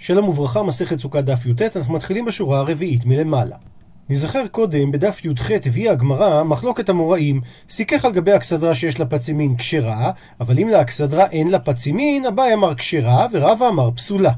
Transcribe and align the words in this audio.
שלום 0.00 0.28
וברכה, 0.28 0.62
מסכת 0.62 1.00
סוכה 1.00 1.20
דף 1.20 1.46
י"ט, 1.46 1.76
אנחנו 1.76 1.94
מתחילים 1.94 2.24
בשורה 2.24 2.58
הרביעית 2.58 3.06
מלמעלה. 3.06 3.56
נזכר 4.08 4.46
קודם, 4.46 4.92
בדף 4.92 5.24
י"ח 5.24 5.50
הביאה 5.66 5.92
הגמרא 5.92 6.42
מחלוקת 6.42 6.88
המוראים, 6.88 7.40
סיכך 7.68 8.04
על 8.04 8.12
גבי 8.12 8.36
אכסדרה 8.36 8.74
שיש 8.74 8.98
לה 9.00 9.06
פצימין 9.06 9.56
כשרה, 9.56 10.10
אבל 10.40 10.58
אם 10.58 10.68
לאכסדרה 10.68 11.26
אין 11.26 11.48
לה 11.48 11.58
פצימין, 11.58 12.26
אביי 12.26 12.54
אמר 12.54 12.74
כשרה 12.74 13.26
ורבא 13.32 13.68
אמר 13.68 13.90
פסולה. 13.90 14.32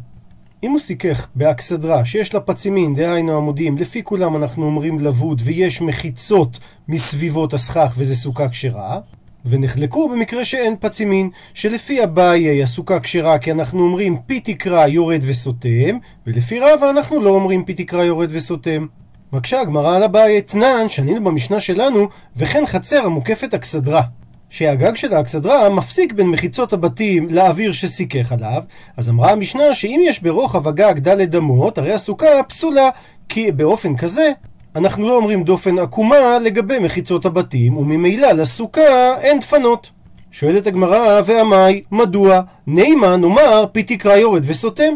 אם 0.62 0.70
הוא 0.70 0.80
סיכך 0.80 1.28
באכסדרה 1.34 2.04
שיש 2.04 2.34
לה 2.34 2.40
פצימין, 2.40 2.94
דהיינו 2.94 3.36
עמודים, 3.36 3.78
לפי 3.78 4.04
כולם 4.04 4.36
אנחנו 4.36 4.66
אומרים 4.66 5.00
לבוד 5.00 5.42
ויש 5.44 5.82
מחיצות 5.82 6.58
מסביבות 6.88 7.54
הסכך 7.54 7.92
וזה 7.96 8.16
סוכה 8.16 8.48
כשרה, 8.48 8.98
ונחלקו 9.46 10.08
במקרה 10.08 10.44
שאין 10.44 10.76
פצימין, 10.80 11.30
שלפי 11.54 12.04
אביי 12.04 12.62
הסוכה 12.62 13.00
כשרה 13.00 13.38
כי 13.38 13.52
אנחנו 13.52 13.82
אומרים 13.82 14.16
פי 14.26 14.40
תקרא 14.40 14.86
יורד 14.86 15.20
וסותם, 15.26 15.98
ולפי 16.26 16.60
רבא 16.60 16.90
אנחנו 16.90 17.20
לא 17.20 17.30
אומרים 17.30 17.64
פי 17.64 17.74
תקרא 17.74 18.04
יורד 18.04 18.28
וסותם. 18.32 18.86
מקשה 19.32 19.60
הגמרא 19.60 19.96
על 19.96 20.02
אביי 20.02 20.38
אתנן, 20.38 20.88
שנינו 20.88 21.24
במשנה 21.24 21.60
שלנו, 21.60 22.08
וכן 22.36 22.66
חצר 22.66 23.06
המוקפת 23.06 23.54
אכסדרה. 23.54 24.02
שהגג 24.50 24.96
של 24.96 25.14
האכסדרה 25.14 25.68
מפסיק 25.68 26.12
בין 26.12 26.26
מחיצות 26.26 26.72
הבתים 26.72 27.28
לאוויר 27.30 27.72
שסיכך 27.72 28.32
עליו, 28.32 28.62
אז 28.96 29.08
אמרה 29.08 29.32
המשנה 29.32 29.74
שאם 29.74 30.00
יש 30.04 30.22
ברוחב 30.22 30.68
הגג 30.68 30.94
דלת 30.98 31.34
אמות, 31.34 31.78
הרי 31.78 31.92
הסוכה 31.92 32.26
פסולה, 32.48 32.88
כי 33.28 33.52
באופן 33.52 33.96
כזה 33.96 34.32
אנחנו 34.76 35.08
לא 35.08 35.16
אומרים 35.16 35.44
דופן 35.44 35.78
עקומה 35.78 36.38
לגבי 36.38 36.78
מחיצות 36.78 37.26
הבתים, 37.26 37.76
וממילא 37.76 38.32
לסוכה 38.32 39.16
אין 39.20 39.38
דפנות. 39.40 39.90
שואלת 40.30 40.66
הגמרא, 40.66 41.20
ועמי, 41.26 41.82
מדוע? 41.92 42.40
נימה 42.66 43.16
נאמר 43.16 43.64
פי 43.72 43.82
תקרא 43.82 44.16
יורד 44.16 44.42
וסותם. 44.46 44.94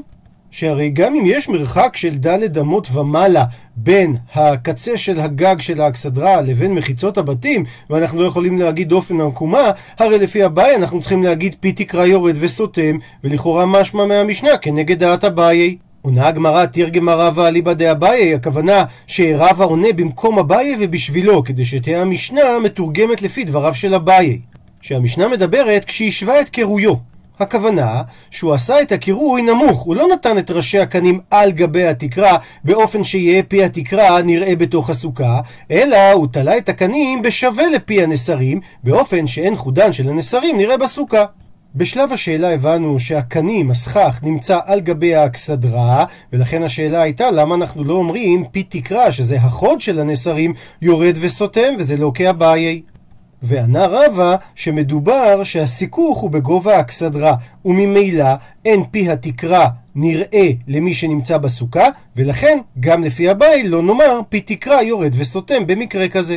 שהרי 0.51 0.91
גם 0.91 1.15
אם 1.15 1.23
יש 1.27 1.49
מרחק 1.49 1.97
של 1.97 2.17
ד' 2.17 2.59
אמות 2.59 2.89
ומעלה 2.93 3.45
בין 3.77 4.17
הקצה 4.35 4.97
של 4.97 5.21
הגג 5.21 5.61
של 5.61 5.81
האכסדרה 5.81 6.41
לבין 6.41 6.75
מחיצות 6.75 7.19
הבתים, 7.19 7.65
ואנחנו 7.91 8.19
לא 8.19 8.25
יכולים 8.25 8.59
להגיד 8.59 8.89
דופן 8.89 9.21
עקומה, 9.21 9.71
הרי 9.99 10.19
לפי 10.19 10.45
אביי 10.45 10.77
אנחנו 10.77 11.01
צריכים 11.01 11.23
להגיד 11.23 11.57
פי 11.61 11.73
תקרא 11.73 12.05
יורד 12.05 12.35
וסותם, 12.41 12.99
ולכאורה 13.25 13.67
משמע 13.67 14.07
מהמשנה 14.07 14.59
כנגד 14.59 14.99
דעת 14.99 15.25
אביי. 15.25 15.77
עונה 16.05 16.27
הגמרא 16.27 16.67
תרגמה 16.67 17.15
רבא 17.15 17.47
אליבא 17.47 17.73
דאביי, 17.73 18.35
הכוונה 18.35 18.85
שרבא 19.07 19.65
עונה 19.65 19.89
במקום 19.97 20.39
אביי 20.39 20.77
ובשבילו, 20.81 21.45
כדי 21.45 21.65
שתהיה 21.65 22.03
המשנה 22.03 22.59
מתורגמת 22.65 23.23
לפי 23.23 23.45
דבריו 23.45 23.75
של 23.75 23.95
אביי. 23.95 24.41
שהמשנה 24.81 25.29
מדברת 25.29 25.85
כשהשווה 25.85 26.41
את 26.41 26.49
קירויו. 26.49 26.95
הכוונה 27.41 28.03
שהוא 28.31 28.53
עשה 28.53 28.83
את 28.83 28.93
הקירוי 28.93 29.43
נמוך, 29.43 29.81
הוא 29.81 29.97
לא 29.97 30.09
נתן 30.13 30.39
את 30.39 30.51
ראשי 30.51 30.79
הקנים 30.79 31.21
על 31.31 31.53
גבי 31.53 31.87
התקרה 31.87 32.37
באופן 32.65 33.05
שיהיה 33.05 33.43
פי 33.43 33.65
התקרה 33.65 34.23
נראה 34.23 34.57
בתוך 34.57 34.91
הסוכה, 34.91 35.41
אלא 35.71 36.13
הוא 36.13 36.27
תלה 36.33 36.59
את 36.59 36.69
הקנים 36.69 37.23
בשווה 37.23 37.65
לפי 37.75 38.03
הנסרים, 38.03 38.61
באופן 38.83 39.27
שאין 39.27 39.57
חודן 39.57 39.93
של 39.93 40.09
הנסרים 40.09 40.57
נראה 40.59 40.77
בסוכה. 40.77 41.25
בשלב 41.77 42.13
השאלה 42.13 42.55
הבנו 42.55 43.01
שהקנים, 43.01 43.71
הסכך, 43.71 44.21
נמצא 44.23 44.59
על 44.65 44.81
גבי 44.81 45.15
האכסדרה, 45.15 46.05
ולכן 46.33 46.63
השאלה 46.63 47.03
הייתה 47.03 47.31
למה 47.31 47.55
אנחנו 47.55 47.85
לא 47.85 47.95
אומרים 47.95 48.45
פי 48.51 48.63
תקרה, 48.63 49.13
שזה 49.13 49.37
החוד 49.37 49.81
של 49.81 50.01
הנסרים, 50.01 50.55
יורד 50.83 51.17
וסותם, 51.21 51.75
וזה 51.79 51.97
לא 51.97 52.11
כאביי. 52.15 52.83
וענה 53.43 53.87
רבא 53.87 54.37
שמדובר 54.55 55.45
שהסיכוך 55.45 56.19
הוא 56.19 56.31
בגובה 56.31 56.77
האכסדרה, 56.77 57.35
וממילא 57.65 58.29
אין 58.65 58.85
פי 58.91 59.11
התקרה 59.11 59.69
נראה 59.95 60.49
למי 60.69 60.95
שנמצא 60.95 61.39
בסוכה, 61.39 61.89
ולכן 62.17 62.59
גם 62.81 63.03
לפי 63.05 63.29
הבית 63.29 63.67
לא 63.67 63.83
נאמר 63.83 64.21
פי 64.29 64.41
תקרה 64.41 64.83
יורד 64.83 65.15
וסותם 65.19 65.67
במקרה 65.67 66.09
כזה. 66.09 66.37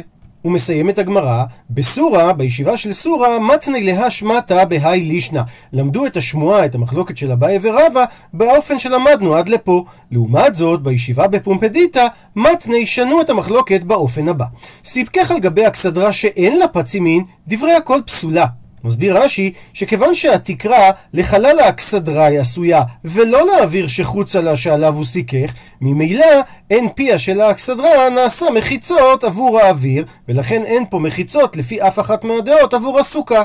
את 0.90 1.00
הגמרא, 1.00 1.44
בסורה, 1.70 2.34
בישיבה 2.34 2.78
של 2.78 2.94
סורה, 2.94 3.40
מתני 3.40 3.84
להא 3.84 4.10
שמטה 4.10 4.66
בהאי 4.66 5.00
לישנא. 5.00 5.42
למדו 5.74 6.06
את 6.06 6.18
השמועה, 6.18 6.66
את 6.66 6.76
המחלוקת 6.76 7.18
של 7.18 7.32
אביי 7.32 7.60
ורבא, 7.62 8.06
באופן 8.34 8.80
שלמדנו 8.80 9.36
עד 9.36 9.50
לפה. 9.50 9.86
לעומת 10.12 10.56
זאת, 10.56 10.84
בישיבה 10.84 11.28
בפומפדיטה, 11.28 12.08
מתני 12.36 12.86
שנו 12.86 13.22
את 13.22 13.30
המחלוקת 13.30 13.84
באופן 13.84 14.28
הבא. 14.28 14.46
סיפקך 14.86 15.32
על 15.32 15.40
גבי 15.40 15.68
אכסדרה 15.68 16.14
שאין 16.14 16.60
לה 16.60 16.68
פצימין, 16.68 17.24
דברי 17.48 17.74
הכל 17.74 18.00
פסולה. 18.06 18.46
מסביר 18.88 19.18
רש"י 19.18 19.54
שכיוון 19.74 20.16
שהתקרה 20.16 20.90
לחלל 21.14 21.60
האכסדרה 21.60 22.26
היא 22.26 22.40
עשויה 22.40 22.84
ולא 23.06 23.48
לאוויר 23.48 23.88
שחוצה 23.88 24.42
לה 24.42 24.58
שעליו 24.58 24.94
הוא 24.96 25.06
סיכך, 25.06 25.54
ממילא 25.82 26.26
אין 26.70 26.88
פיה 26.96 27.20
של 27.20 27.42
האכסדרה 27.42 28.10
נעשה 28.10 28.46
מחיצות 28.56 29.24
עבור 29.24 29.60
האוויר 29.60 30.06
ולכן 30.28 30.64
אין 30.64 30.84
פה 30.90 31.00
מחיצות 31.00 31.58
לפי 31.58 31.82
אף 31.82 32.00
אחת 32.00 32.24
מהדעות 32.24 32.74
עבור 32.74 33.00
הסוכה. 33.00 33.44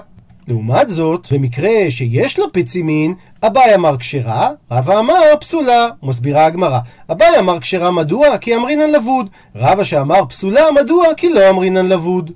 לעומת 0.48 0.91
זאת, 0.91 1.32
במקרה 1.32 1.70
שיש 1.91 2.38
לה 2.38 2.44
פצימין, 2.52 3.14
אביי 3.47 3.75
אמר 3.75 3.97
כשרה, 3.97 4.50
רבא 4.70 4.98
אמר 4.98 5.20
פסולה. 5.41 5.88
מסבירה 6.02 6.47
הגמרא. 6.47 6.78
אביי 7.12 7.38
אמר 7.38 7.60
כשרה 7.60 7.91
מדוע? 7.91 8.38
כי 8.38 8.56
אמרינן 8.56 8.91
לבוד. 8.91 9.31
רבא 9.56 9.84
שאמר 9.84 10.26
פסולה 10.28 10.64
מדוע? 10.82 11.06
כי 11.16 11.32
לא 11.32 11.50
אמרינן 11.50 11.86
לבוד. 11.86 12.31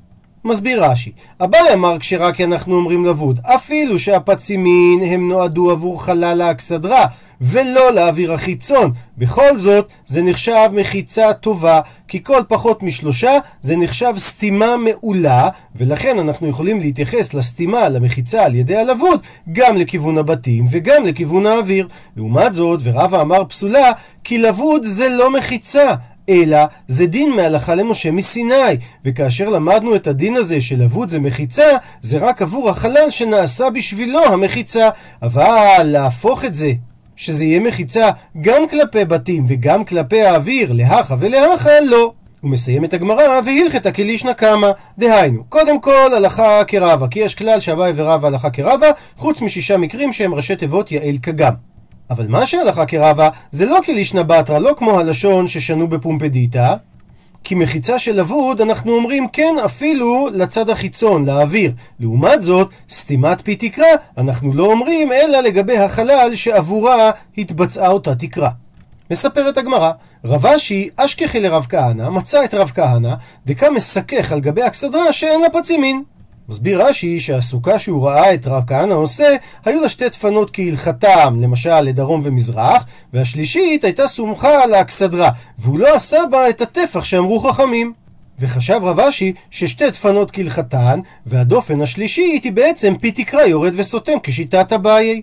מסביר 0.46 0.84
רש"י, 0.84 1.12
אביי 1.40 1.74
אמר 1.74 1.98
כשרה 1.98 2.32
כי 2.32 2.44
אנחנו 2.44 2.74
אומרים 2.74 3.04
לבוד, 3.04 3.40
אפילו 3.42 3.98
שהפצימין 3.98 5.02
הם 5.06 5.28
נועדו 5.28 5.70
עבור 5.70 6.04
חלל 6.04 6.40
האכסדרה, 6.40 7.06
ולא 7.40 7.92
לאוויר 7.92 8.32
החיצון. 8.32 8.92
בכל 9.18 9.58
זאת, 9.58 9.88
זה 10.06 10.22
נחשב 10.22 10.68
מחיצה 10.72 11.32
טובה, 11.32 11.80
כי 12.08 12.24
כל 12.24 12.42
פחות 12.48 12.82
משלושה 12.82 13.38
זה 13.60 13.76
נחשב 13.76 14.14
סתימה 14.18 14.76
מעולה, 14.76 15.48
ולכן 15.76 16.18
אנחנו 16.18 16.48
יכולים 16.48 16.80
להתייחס 16.80 17.34
לסתימה, 17.34 17.88
למחיצה 17.88 18.44
על 18.44 18.54
ידי 18.54 18.76
הלבוד, 18.76 19.20
גם 19.52 19.76
לכיוון 19.76 20.18
הבתים 20.18 20.66
וגם 20.70 21.04
לכיוון 21.04 21.46
האוויר. 21.46 21.88
לעומת 22.16 22.54
זאת, 22.54 22.80
ורבא 22.82 23.20
אמר 23.20 23.44
פסולה, 23.44 23.92
כי 24.24 24.38
לבוד 24.38 24.84
זה 24.84 25.08
לא 25.08 25.30
מחיצה. 25.30 25.94
אלא 26.28 26.58
זה 26.88 27.06
דין 27.06 27.30
מהלכה 27.30 27.74
למשה 27.74 28.10
מסיני, 28.10 28.76
וכאשר 29.04 29.48
למדנו 29.48 29.96
את 29.96 30.06
הדין 30.06 30.36
הזה 30.36 30.60
של 30.60 30.82
אבוד 30.82 31.08
זה 31.08 31.20
מחיצה, 31.20 31.76
זה 32.02 32.18
רק 32.18 32.42
עבור 32.42 32.70
החלל 32.70 33.10
שנעשה 33.10 33.70
בשבילו 33.70 34.24
המחיצה. 34.24 34.88
אבל 35.22 35.82
להפוך 35.84 36.44
את 36.44 36.54
זה 36.54 36.72
שזה 37.16 37.44
יהיה 37.44 37.60
מחיצה 37.60 38.10
גם 38.40 38.68
כלפי 38.68 39.04
בתים 39.04 39.44
וגם 39.48 39.84
כלפי 39.84 40.22
האוויר, 40.22 40.72
להכה 40.72 41.16
ולהכה, 41.20 41.80
לא. 41.80 42.12
הוא 42.40 42.50
מסיים 42.50 42.84
את 42.84 42.94
הגמרא, 42.94 43.40
והלכתה 43.44 43.92
כלישנא 43.92 44.32
קמא. 44.32 44.70
דהיינו, 44.98 45.44
קודם 45.48 45.80
כל 45.80 46.14
הלכה 46.16 46.64
כרבה, 46.64 47.08
כי 47.08 47.18
יש 47.18 47.34
כלל 47.34 47.60
שאביי 47.60 47.92
ורבא 47.96 48.28
הלכה 48.28 48.50
כרבה, 48.50 48.86
חוץ 49.16 49.42
משישה 49.42 49.76
מקרים 49.76 50.12
שהם 50.12 50.34
ראשי 50.34 50.56
תיבות 50.56 50.92
יעל 50.92 51.16
כגם. 51.22 51.52
אבל 52.10 52.28
מה 52.28 52.46
שהלכה 52.46 52.86
כרבה 52.86 53.28
זה 53.52 53.66
לא 53.66 53.78
כלישנא 53.86 54.22
בתרא, 54.22 54.58
לא 54.58 54.74
כמו 54.76 54.98
הלשון 54.98 55.48
ששנו 55.48 55.88
בפומפדיטה, 55.88 56.74
כי 57.44 57.54
מחיצה 57.54 57.98
של 57.98 58.20
אבוד 58.20 58.60
אנחנו 58.60 58.92
אומרים 58.92 59.28
כן 59.32 59.54
אפילו 59.64 60.28
לצד 60.32 60.70
החיצון, 60.70 61.24
לאוויר. 61.24 61.72
לעומת 62.00 62.42
זאת, 62.42 62.70
סתימת 62.90 63.40
פי 63.40 63.56
תקרה 63.56 63.88
אנחנו 64.18 64.52
לא 64.54 64.64
אומרים 64.64 65.12
אלא 65.12 65.40
לגבי 65.40 65.78
החלל 65.78 66.34
שעבורה 66.34 67.10
התבצעה 67.38 67.88
אותה 67.88 68.14
תקרה. 68.14 68.50
מספרת 69.10 69.58
הגמרא, 69.58 69.92
רב 70.24 70.46
אשי 70.46 70.88
אשכחי 70.96 71.40
לרב 71.40 71.66
כהנא, 71.68 72.10
מצא 72.10 72.44
את 72.44 72.54
רב 72.54 72.70
כהנא, 72.74 73.14
דקה 73.46 73.70
מסכך 73.70 74.32
על 74.32 74.40
גבי 74.40 74.66
אכסדרה 74.66 75.12
שאין 75.12 75.40
לה 75.40 75.50
פצימין. 75.50 76.02
מסביר 76.48 76.86
רש"י 76.86 77.20
שהסוכה 77.20 77.78
שהוא 77.78 78.06
ראה 78.06 78.34
את 78.34 78.46
רב 78.46 78.64
כהנא 78.66 78.94
עושה, 78.94 79.36
היו 79.64 79.80
לה 79.80 79.88
שתי 79.88 80.08
דפנות 80.08 80.50
כהלכתם, 80.52 81.38
למשל 81.40 81.80
לדרום 81.80 82.20
ומזרח, 82.24 82.84
והשלישית 83.12 83.84
הייתה 83.84 84.08
סומכה 84.08 84.62
על 84.62 84.74
האכסדרה, 84.74 85.30
והוא 85.58 85.78
לא 85.78 85.94
עשה 85.96 86.18
בה 86.30 86.48
את 86.48 86.60
הטפח 86.60 87.04
שאמרו 87.04 87.40
חכמים. 87.40 87.92
וחשב 88.38 88.80
רב 88.82 89.00
אשי 89.00 89.32
ששתי 89.50 89.90
דפנות 89.90 90.30
כהלכתן, 90.30 91.00
והדופן 91.26 91.80
השלישית 91.80 92.44
היא 92.44 92.52
בעצם 92.52 92.94
פי 93.00 93.12
תקרא 93.12 93.42
יורד 93.42 93.72
וסותם 93.76 94.18
כשיטת 94.22 94.72
אביי. 94.72 95.22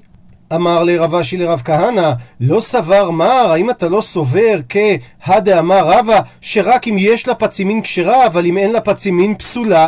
אמר 0.55 0.83
לרב 0.83 1.15
אשי 1.15 1.37
לרב 1.37 1.61
כהנא, 1.65 2.11
לא 2.39 2.59
סבר 2.59 3.11
מר, 3.11 3.51
האם 3.51 3.69
אתה 3.69 3.89
לא 3.89 4.01
סובר 4.01 4.59
כהדה 4.69 5.59
אמר 5.59 5.87
רבא, 5.87 6.19
שרק 6.41 6.87
אם 6.87 6.95
יש 6.99 7.27
לה 7.27 7.35
פצימין 7.35 7.81
כשרה, 7.81 8.27
אבל 8.27 8.45
אם 8.45 8.57
אין 8.57 8.71
לה 8.71 8.81
פצימין 8.81 9.35
פסולה? 9.37 9.87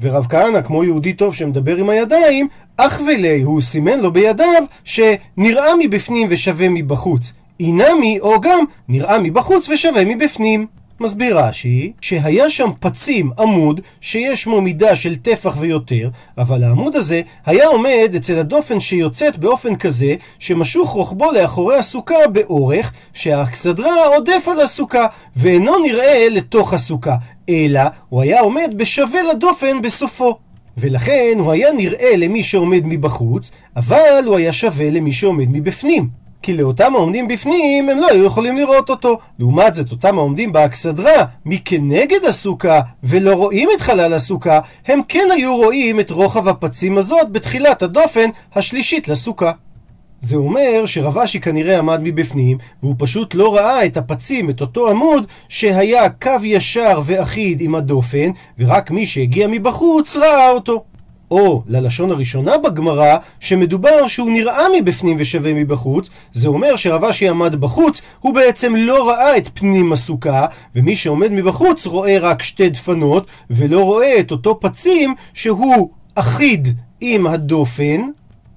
ורב 0.00 0.26
כהנא, 0.28 0.60
כמו 0.62 0.84
יהודי 0.84 1.12
טוב 1.12 1.34
שמדבר 1.34 1.76
עם 1.76 1.88
הידיים, 1.88 2.48
אך 2.76 3.00
ולי 3.00 3.42
הוא 3.42 3.60
סימן 3.60 4.00
לו 4.00 4.12
בידיו 4.12 4.62
שנראה 4.84 5.76
מבפנים 5.78 6.26
ושווה 6.30 6.68
מבחוץ. 6.68 7.32
אינמי, 7.60 8.20
או 8.20 8.40
גם 8.40 8.64
נראה 8.88 9.18
מבחוץ 9.18 9.68
ושווה 9.68 10.04
מבפנים. 10.04 10.66
מסביר 11.00 11.38
רש"י, 11.38 11.92
שהיה 12.00 12.50
שם 12.50 12.70
פצים, 12.80 13.30
עמוד, 13.38 13.80
שיש 14.00 14.46
בו 14.46 14.60
מידה 14.60 14.96
של 14.96 15.16
טפח 15.16 15.56
ויותר, 15.58 16.08
אבל 16.38 16.64
העמוד 16.64 16.96
הזה 16.96 17.22
היה 17.46 17.66
עומד 17.66 18.12
אצל 18.16 18.38
הדופן 18.38 18.80
שיוצאת 18.80 19.38
באופן 19.38 19.76
כזה, 19.76 20.14
שמשוך 20.38 20.90
רוחבו 20.90 21.32
לאחורי 21.32 21.76
הסוכה 21.76 22.28
באורך, 22.32 22.92
שהאכסדרה 23.14 24.06
עודף 24.06 24.48
על 24.50 24.60
הסוכה, 24.60 25.06
ואינו 25.36 25.78
נראה 25.78 26.28
לתוך 26.30 26.72
הסוכה, 26.72 27.14
אלא 27.48 27.80
הוא 28.08 28.22
היה 28.22 28.40
עומד 28.40 28.72
בשווה 28.76 29.22
לדופן 29.22 29.82
בסופו. 29.82 30.38
ולכן 30.78 31.34
הוא 31.38 31.52
היה 31.52 31.72
נראה 31.72 32.16
למי 32.16 32.42
שעומד 32.42 32.82
מבחוץ, 32.84 33.50
אבל 33.76 34.24
הוא 34.26 34.36
היה 34.36 34.52
שווה 34.52 34.90
למי 34.90 35.12
שעומד 35.12 35.46
מבפנים. 35.48 36.08
כי 36.42 36.56
לאותם 36.56 36.94
העומדים 36.94 37.28
בפנים 37.28 37.88
הם 37.88 37.98
לא 37.98 38.08
היו 38.08 38.24
יכולים 38.24 38.56
לראות 38.56 38.90
אותו. 38.90 39.18
לעומת 39.38 39.74
זאת, 39.74 39.90
אותם 39.90 40.18
העומדים 40.18 40.52
באכסדרה 40.52 41.24
מכנגד 41.44 42.24
הסוכה 42.28 42.80
ולא 43.02 43.34
רואים 43.34 43.68
את 43.76 43.80
חלל 43.80 44.12
הסוכה, 44.12 44.60
הם 44.86 45.00
כן 45.08 45.28
היו 45.32 45.56
רואים 45.56 46.00
את 46.00 46.10
רוחב 46.10 46.48
הפצים 46.48 46.98
הזאת 46.98 47.32
בתחילת 47.32 47.82
הדופן 47.82 48.30
השלישית 48.54 49.08
לסוכה. 49.08 49.52
זה 50.20 50.36
אומר 50.36 50.86
שרב 50.86 51.18
אשי 51.18 51.40
כנראה 51.40 51.78
עמד 51.78 52.00
מבפנים, 52.02 52.58
והוא 52.82 52.94
פשוט 52.98 53.34
לא 53.34 53.54
ראה 53.54 53.84
את 53.84 53.96
הפצים, 53.96 54.50
את 54.50 54.60
אותו 54.60 54.90
עמוד, 54.90 55.26
שהיה 55.48 56.10
קו 56.10 56.30
ישר 56.42 57.00
ואחיד 57.04 57.60
עם 57.60 57.74
הדופן, 57.74 58.30
ורק 58.58 58.90
מי 58.90 59.06
שהגיע 59.06 59.46
מבחוץ 59.50 60.16
ראה 60.16 60.50
אותו. 60.50 60.84
או 61.30 61.62
ללשון 61.66 62.10
הראשונה 62.10 62.58
בגמרא, 62.58 63.16
שמדובר 63.40 64.06
שהוא 64.06 64.30
נראה 64.30 64.64
מבפנים 64.80 65.16
ושווה 65.20 65.54
מבחוץ, 65.54 66.10
זה 66.32 66.48
אומר 66.48 66.76
שרב 66.76 67.04
אשי 67.04 67.28
עמד 67.28 67.54
בחוץ, 67.54 68.02
הוא 68.20 68.34
בעצם 68.34 68.76
לא 68.76 69.08
ראה 69.08 69.36
את 69.36 69.48
פנים 69.54 69.92
הסוכה, 69.92 70.46
ומי 70.74 70.96
שעומד 70.96 71.32
מבחוץ 71.32 71.86
רואה 71.86 72.18
רק 72.18 72.42
שתי 72.42 72.68
דפנות, 72.68 73.26
ולא 73.50 73.84
רואה 73.84 74.20
את 74.20 74.30
אותו 74.30 74.60
פצים 74.60 75.14
שהוא 75.34 75.90
אחיד 76.14 76.68
עם 77.00 77.26
הדופן, 77.26 78.00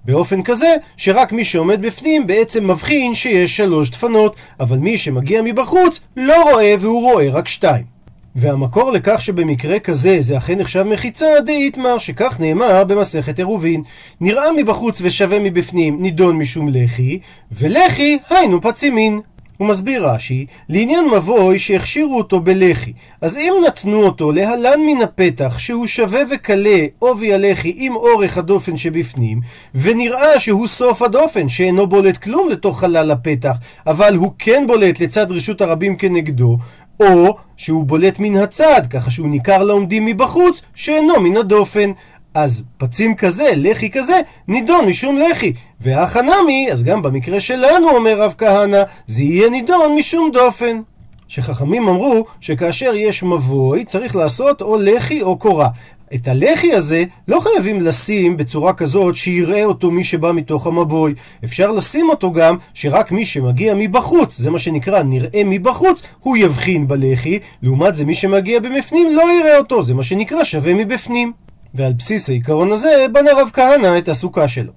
באופן 0.05 0.41
כזה 0.41 0.75
שרק 0.97 1.31
מי 1.31 1.45
שעומד 1.45 1.81
בפנים 1.81 2.27
בעצם 2.27 2.71
מבחין 2.71 3.13
שיש 3.13 3.57
שלוש 3.57 3.89
דפנות, 3.89 4.35
אבל 4.59 4.77
מי 4.77 4.97
שמגיע 4.97 5.41
מבחוץ 5.41 5.99
לא 6.17 6.43
רואה 6.51 6.75
והוא 6.79 7.11
רואה 7.11 7.29
רק 7.29 7.47
שתיים. 7.47 7.91
והמקור 8.35 8.91
לכך 8.91 9.21
שבמקרה 9.21 9.79
כזה 9.79 10.17
זה 10.19 10.37
אכן 10.37 10.59
נחשב 10.59 10.83
מחיצה 10.83 11.27
די 11.45 11.65
יתמר, 11.67 11.97
שכך 11.97 12.39
נאמר 12.39 12.83
במסכת 12.83 13.37
עירובין. 13.37 13.83
נראה 14.21 14.51
מבחוץ 14.51 15.01
ושווה 15.01 15.39
מבפנים, 15.39 16.01
נידון 16.01 16.37
משום 16.37 16.67
לחי, 16.71 17.19
ולחי 17.51 18.17
היינו 18.29 18.61
פצימין. 18.61 19.19
הוא 19.61 19.67
מסביר 19.67 20.07
רש"י, 20.07 20.45
לעניין 20.69 21.09
מבוי 21.09 21.59
שהכשירו 21.59 22.17
אותו 22.17 22.39
בלחי, 22.39 22.93
אז 23.21 23.37
אם 23.37 23.53
נתנו 23.67 24.03
אותו 24.03 24.31
להלן 24.31 24.79
מן 24.85 25.01
הפתח 25.01 25.57
שהוא 25.57 25.87
שווה 25.87 26.21
וקלה 26.31 26.85
עובי 26.99 27.33
הלחי 27.33 27.73
עם 27.75 27.95
אורך 27.95 28.37
הדופן 28.37 28.77
שבפנים, 28.77 29.41
ונראה 29.75 30.39
שהוא 30.39 30.67
סוף 30.67 31.01
הדופן 31.01 31.49
שאינו 31.49 31.87
בולט 31.87 32.17
כלום 32.17 32.49
לתוך 32.49 32.79
חלל 32.79 33.11
הפתח, 33.11 33.55
אבל 33.87 34.15
הוא 34.15 34.31
כן 34.39 34.63
בולט 34.67 34.99
לצד 34.99 35.31
רשות 35.31 35.61
הרבים 35.61 35.95
כנגדו, 35.95 36.57
או 36.99 37.37
שהוא 37.57 37.83
בולט 37.85 38.19
מן 38.19 38.35
הצד, 38.35 38.81
ככה 38.89 39.11
שהוא 39.11 39.29
ניכר 39.29 39.63
לעומדים 39.63 40.05
מבחוץ, 40.05 40.61
שאינו 40.75 41.19
מן 41.19 41.37
הדופן. 41.37 41.91
אז 42.33 42.63
פצים 42.77 43.15
כזה, 43.15 43.49
לחי 43.55 43.89
כזה, 43.89 44.21
נידון 44.47 44.85
משום 44.85 45.17
לחי. 45.17 45.53
והחנמי, 45.81 46.69
אז 46.71 46.83
גם 46.83 47.01
במקרה 47.01 47.39
שלנו, 47.39 47.89
אומר 47.89 48.21
רב 48.21 48.35
כהנא, 48.37 48.83
זה 49.07 49.23
יהיה 49.23 49.49
נידון 49.49 49.95
משום 49.95 50.29
דופן. 50.33 50.81
שחכמים 51.27 51.87
אמרו 51.87 52.25
שכאשר 52.41 52.95
יש 52.95 53.23
מבוי 53.23 53.85
צריך 53.85 54.15
לעשות 54.15 54.61
או 54.61 54.77
לחי 54.79 55.21
או 55.21 55.37
קורה. 55.37 55.67
את 56.15 56.27
הלחי 56.27 56.73
הזה 56.73 57.03
לא 57.27 57.39
חייבים 57.39 57.81
לשים 57.81 58.37
בצורה 58.37 58.73
כזאת 58.73 59.15
שיראה 59.15 59.63
אותו 59.65 59.91
מי 59.91 60.03
שבא 60.03 60.31
מתוך 60.31 60.67
המבוי. 60.67 61.13
אפשר 61.43 61.71
לשים 61.71 62.09
אותו 62.09 62.31
גם 62.31 62.57
שרק 62.73 63.11
מי 63.11 63.25
שמגיע 63.25 63.73
מבחוץ, 63.77 64.37
זה 64.37 64.51
מה 64.51 64.59
שנקרא 64.59 65.03
נראה 65.03 65.41
מבחוץ, 65.45 66.03
הוא 66.19 66.37
יבחין 66.37 66.87
בלחי, 66.87 67.39
לעומת 67.61 67.95
זה 67.95 68.05
מי 68.05 68.15
שמגיע 68.15 68.59
במפנים 68.59 69.15
לא 69.15 69.39
יראה 69.39 69.57
אותו, 69.57 69.83
זה 69.83 69.93
מה 69.93 70.03
שנקרא 70.03 70.43
שווה 70.43 70.73
מבפנים. 70.73 71.31
ועל 71.73 71.93
בסיס 71.93 72.29
העיקרון 72.29 72.71
הזה 72.71 73.05
בנה 73.11 73.31
רב 73.37 73.49
כהנא 73.53 73.97
את 73.97 74.09
הסוכה 74.09 74.47
שלו. 74.47 74.71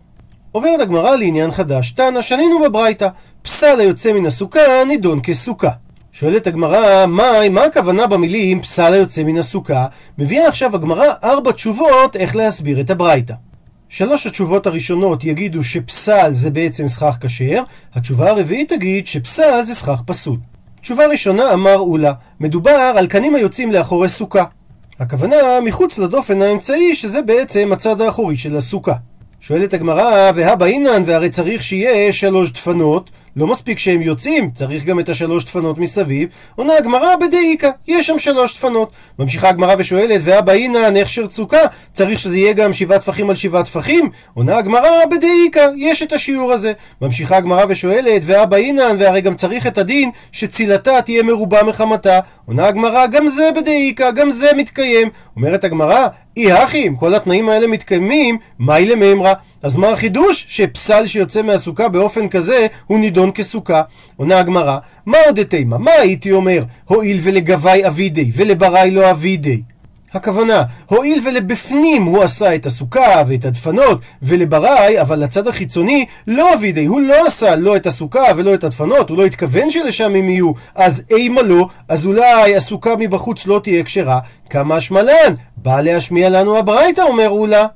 עוברת 0.52 0.81
הגמרא 0.81 1.17
לעניין 1.17 1.50
חדש, 1.50 1.91
תנא 1.91 2.23
שנינו 2.23 2.61
בברייתא, 2.64 3.08
פסל 3.43 3.81
היוצא 3.81 4.12
מן 4.12 4.26
הסוכה 4.26 4.85
נידון 4.88 5.20
כסוכה. 5.23 5.70
שואלת 6.12 6.46
הגמרא, 6.46 7.06
מה, 7.06 7.49
מה 7.50 7.64
הכוונה 7.64 8.06
במילים 8.06 8.62
פסל 8.62 8.93
היוצא 8.93 9.25
מן 9.25 9.37
הסוכה? 9.38 9.87
מביאה 10.19 10.49
עכשיו 10.49 10.75
הגמרא 10.75 11.06
ארבע 11.25 11.52
תשובות 11.52 12.17
איך 12.17 12.37
להסביר 12.37 12.81
את 12.81 12.91
הברייתא. 12.91 13.35
שלוש 13.88 14.26
התשובות 14.26 14.67
הראשונות 14.67 15.25
יגידו 15.25 15.64
שפסל 15.64 16.31
זה 16.32 16.50
בעצם 16.50 16.88
סכך 16.88 17.17
כשר, 17.20 17.62
התשובה 17.94 18.31
הרביעית 18.31 18.69
תגיד 18.69 19.06
שפסל 19.06 19.62
זה 19.62 19.75
סכך 19.75 20.00
פסול. 20.06 20.38
תשובה 20.81 21.06
ראשונה 21.06 21.52
אמר 21.52 21.79
אולה, 21.79 22.12
מדובר 22.41 22.93
על 22.96 23.06
קנים 23.06 23.35
היוצאים 23.35 23.73
לאחורי 23.73 24.08
סוכה. 24.08 24.44
הכוונה 25.00 25.37
מחוץ 25.64 25.99
לדופן 25.99 26.43
האמצעי 26.43 26.94
שזה 26.94 27.23
בעצם 27.23 27.70
הצד 27.73 28.00
האחורי 28.00 28.37
של 28.37 28.56
הסוכה. 28.56 28.94
שואלת 29.41 29.75
הגמרא, 29.75 30.31
והבא 30.35 30.67
אינן, 30.67 31.02
והרי 31.06 31.31
צריך 31.31 31.62
שיהיה 31.62 32.12
שלוש 32.12 32.52
דפנות, 32.52 33.11
לא 33.36 33.46
מספיק 33.46 33.78
שהם 33.78 34.02
יוצאים, 34.02 34.50
צריך 34.50 34.84
גם 34.84 35.00
את 35.00 35.08
השלוש 35.08 35.44
דפנות 35.44 35.78
מסביב. 35.78 36.28
עונה 36.56 36.76
הגמרא 36.76 37.16
בדאיקה, 37.16 37.70
יש 37.88 38.06
שם 38.06 38.19
שלוש 38.19 38.54
דפנות. 38.54 38.90
ממשיכה 39.19 39.48
הגמרא 39.48 39.75
ושואלת, 39.78 40.20
והבא 40.25 40.52
אינן, 40.52 40.96
הכשר 40.96 41.26
צוקה, 41.26 41.60
צריך 41.92 42.19
שזה 42.19 42.38
יהיה 42.38 42.52
גם 42.52 42.72
שבעה 42.72 42.98
טפחים 42.98 43.31
על 43.31 43.36
שבעה 43.36 43.62
טפחים? 43.62 44.10
עונה 44.34 44.56
הגמרא 44.56 44.90
בדאיקה, 45.10 45.60
יש 45.76 46.02
את 46.02 46.12
השיעור 46.12 46.52
הזה. 46.52 46.72
ממשיכה 47.02 47.36
הגמרא 47.36 47.64
ושואלת, 47.69 48.22
והבא 48.25 48.56
אינן, 48.56 48.96
והרי 48.98 49.20
גם 49.20 49.34
צריך 49.34 49.66
את 49.66 49.78
הדין 49.78 50.10
שצילתה 50.32 51.02
תהיה 51.02 51.22
מרובה 51.22 51.62
מחמתה. 51.62 52.20
עונה 52.46 52.66
הגמרא, 52.66 53.06
גם 53.06 53.28
זה 53.28 53.50
בדאיקה, 53.56 54.10
גם 54.10 54.31
זה 54.31 54.50
מתקיים. 54.56 55.08
אומרת 55.36 55.64
הגמרא, 55.64 56.06
אי 56.36 56.52
הכי, 56.52 56.88
אם 56.88 56.96
כל 56.96 57.14
התנאים 57.14 57.48
האלה 57.48 57.66
מתקיימים, 57.66 58.38
מהי 58.58 58.86
למימרא? 58.86 59.32
אז 59.64 59.76
מה 59.76 59.88
החידוש? 59.88 60.46
שפסל 60.49 61.06
שיוצא 61.06 61.43
מהסוכה 61.43 61.88
באופן 61.88 62.28
כזה, 62.28 62.66
הוא 62.87 62.99
נידון 62.99 63.31
כסוכה. 63.34 63.82
עונה 64.16 64.38
הגמרא, 64.38 64.78
מה 65.06 65.19
עוד 65.26 65.43
תימא? 65.43 65.76
מה 65.76 65.90
הייתי 65.90 66.32
אומר? 66.32 66.64
הואיל 66.84 67.19
ולגבי 67.22 67.87
אבידי, 67.87 68.31
ולברי 68.37 68.90
לא 68.90 69.11
אבידי. 69.11 69.62
הכוונה, 70.12 70.62
הואיל 70.87 71.20
ולבפנים 71.26 72.05
הוא 72.05 72.22
עשה 72.22 72.55
את 72.55 72.66
הסוכה 72.66 73.22
ואת 73.28 73.44
הדפנות, 73.44 74.00
ולברי, 74.22 75.00
אבל 75.00 75.19
לצד 75.19 75.49
החיצוני, 75.49 76.06
לא 76.26 76.55
אבידי, 76.55 76.84
הוא 76.84 77.00
לא 77.00 77.26
עשה 77.26 77.56
לא 77.56 77.76
את 77.76 77.87
הסוכה 77.87 78.25
ולא 78.37 78.55
את 78.55 78.64
הדפנות, 78.64 79.10
הוא 79.10 79.19
לא 79.19 79.25
התכוון 79.26 79.70
שלשם 79.70 80.14
הם 80.14 80.28
יהיו, 80.28 80.52
אז 80.75 81.03
אימה 81.10 81.43
לא, 81.43 81.69
אז 81.89 82.06
אולי 82.06 82.56
הסוכה 82.56 82.96
מבחוץ 82.98 83.46
לא 83.46 83.60
תהיה 83.62 83.84
כשרה, 83.84 84.19
כמה 84.50 84.81
שמלן, 84.81 85.34
בא 85.56 85.81
להשמיע 85.81 86.31
לנו 86.31 86.58
הברייתא, 86.58 87.00
אומר 87.00 87.29
אולה. 87.29 87.67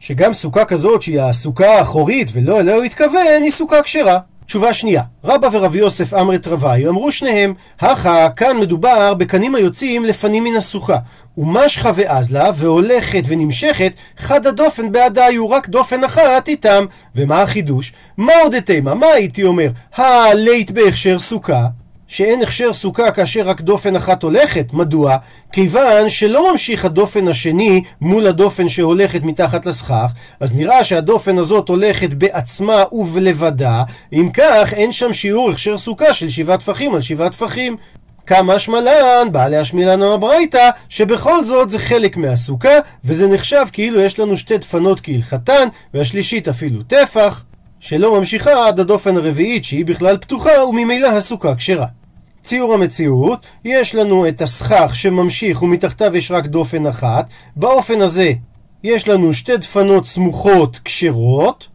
שגם 0.00 0.32
סוכה 0.32 0.64
כזאת 0.64 1.02
שהיא 1.02 1.20
הסוכה 1.20 1.66
האחורית 1.66 2.30
ולא 2.32 2.60
אלוהו 2.60 2.82
התכוון, 2.82 3.42
היא 3.42 3.50
סוכה 3.50 3.82
כשרה. 3.82 4.18
תשובה 4.46 4.74
שנייה, 4.74 5.02
רבא 5.24 5.48
ורבי 5.52 5.78
יוסף 5.78 6.14
אמרת 6.14 6.46
רבי, 6.46 6.88
אמרו 6.88 7.12
שניהם, 7.12 7.54
הכה, 7.80 8.30
כאן 8.30 8.56
מדובר 8.56 9.14
בקנים 9.14 9.54
היוצאים 9.54 10.04
לפנים 10.04 10.44
מן 10.44 10.56
הסוכה. 10.56 10.96
ומשכה 11.38 11.90
ואזלה, 11.94 12.50
והולכת 12.56 13.22
ונמשכת, 13.26 13.92
חד 14.18 14.46
הדופן 14.46 14.92
בעדיו, 14.92 15.50
רק 15.50 15.68
דופן 15.68 16.04
אחת 16.04 16.48
איתם. 16.48 16.84
ומה 17.16 17.42
החידוש? 17.42 17.92
מה 18.16 18.32
עוד 18.42 18.54
אתמה? 18.54 18.94
מה 18.94 19.06
הייתי 19.06 19.44
אומר? 19.44 19.70
הלית 19.96 20.70
בהכשר 20.70 21.18
סוכה? 21.18 21.66
שאין 22.08 22.42
הכשר 22.42 22.72
סוכה 22.72 23.10
כאשר 23.10 23.42
רק 23.42 23.60
דופן 23.60 23.96
אחת 23.96 24.22
הולכת. 24.22 24.72
מדוע? 24.72 25.16
כיוון 25.52 26.08
שלא 26.08 26.52
ממשיך 26.52 26.84
הדופן 26.84 27.28
השני 27.28 27.82
מול 28.00 28.26
הדופן 28.26 28.68
שהולכת 28.68 29.22
מתחת 29.22 29.66
לסכך, 29.66 30.12
אז 30.40 30.54
נראה 30.54 30.84
שהדופן 30.84 31.38
הזאת 31.38 31.68
הולכת 31.68 32.14
בעצמה 32.14 32.84
ובלבדה, 32.92 33.82
אם 34.12 34.28
כך 34.34 34.72
אין 34.72 34.92
שם 34.92 35.12
שיעור 35.12 35.50
הכשר 35.50 35.78
סוכה 35.78 36.12
של 36.12 36.28
שבעה 36.28 36.58
טפחים 36.58 36.94
על 36.94 37.02
שבעה 37.02 37.30
טפחים. 37.30 37.76
כמה 38.26 38.58
שמלן, 38.58 39.28
בא 39.32 39.48
להשמיע 39.48 39.92
לנו 39.96 40.14
הברייתא, 40.14 40.70
שבכל 40.88 41.44
זאת 41.44 41.70
זה 41.70 41.78
חלק 41.78 42.16
מהסוכה, 42.16 42.78
וזה 43.04 43.28
נחשב 43.28 43.64
כאילו 43.72 44.00
יש 44.00 44.18
לנו 44.18 44.36
שתי 44.36 44.58
דפנות 44.58 45.00
כהלכתן, 45.02 45.68
והשלישית 45.94 46.48
אפילו 46.48 46.82
טפח, 46.82 47.44
שלא 47.80 48.18
ממשיכה 48.18 48.68
עד 48.68 48.80
הדופן 48.80 49.16
הרביעית 49.16 49.64
שהיא 49.64 49.84
בכלל 49.84 50.16
פתוחה, 50.16 50.64
וממילא 50.64 51.08
הסוכה 51.08 51.54
כשרה. 51.54 51.86
ציור 52.42 52.74
המציאות, 52.74 53.46
יש 53.64 53.94
לנו 53.94 54.28
את 54.28 54.42
הסכך 54.42 54.92
שממשיך 54.94 55.62
ומתחתיו 55.62 56.16
יש 56.16 56.30
רק 56.30 56.46
דופן 56.46 56.86
אחת, 56.86 57.26
באופן 57.56 58.00
הזה 58.00 58.32
יש 58.84 59.08
לנו 59.08 59.34
שתי 59.34 59.56
דפנות 59.56 60.06
סמוכות 60.06 60.78
כשרות, 60.84 61.68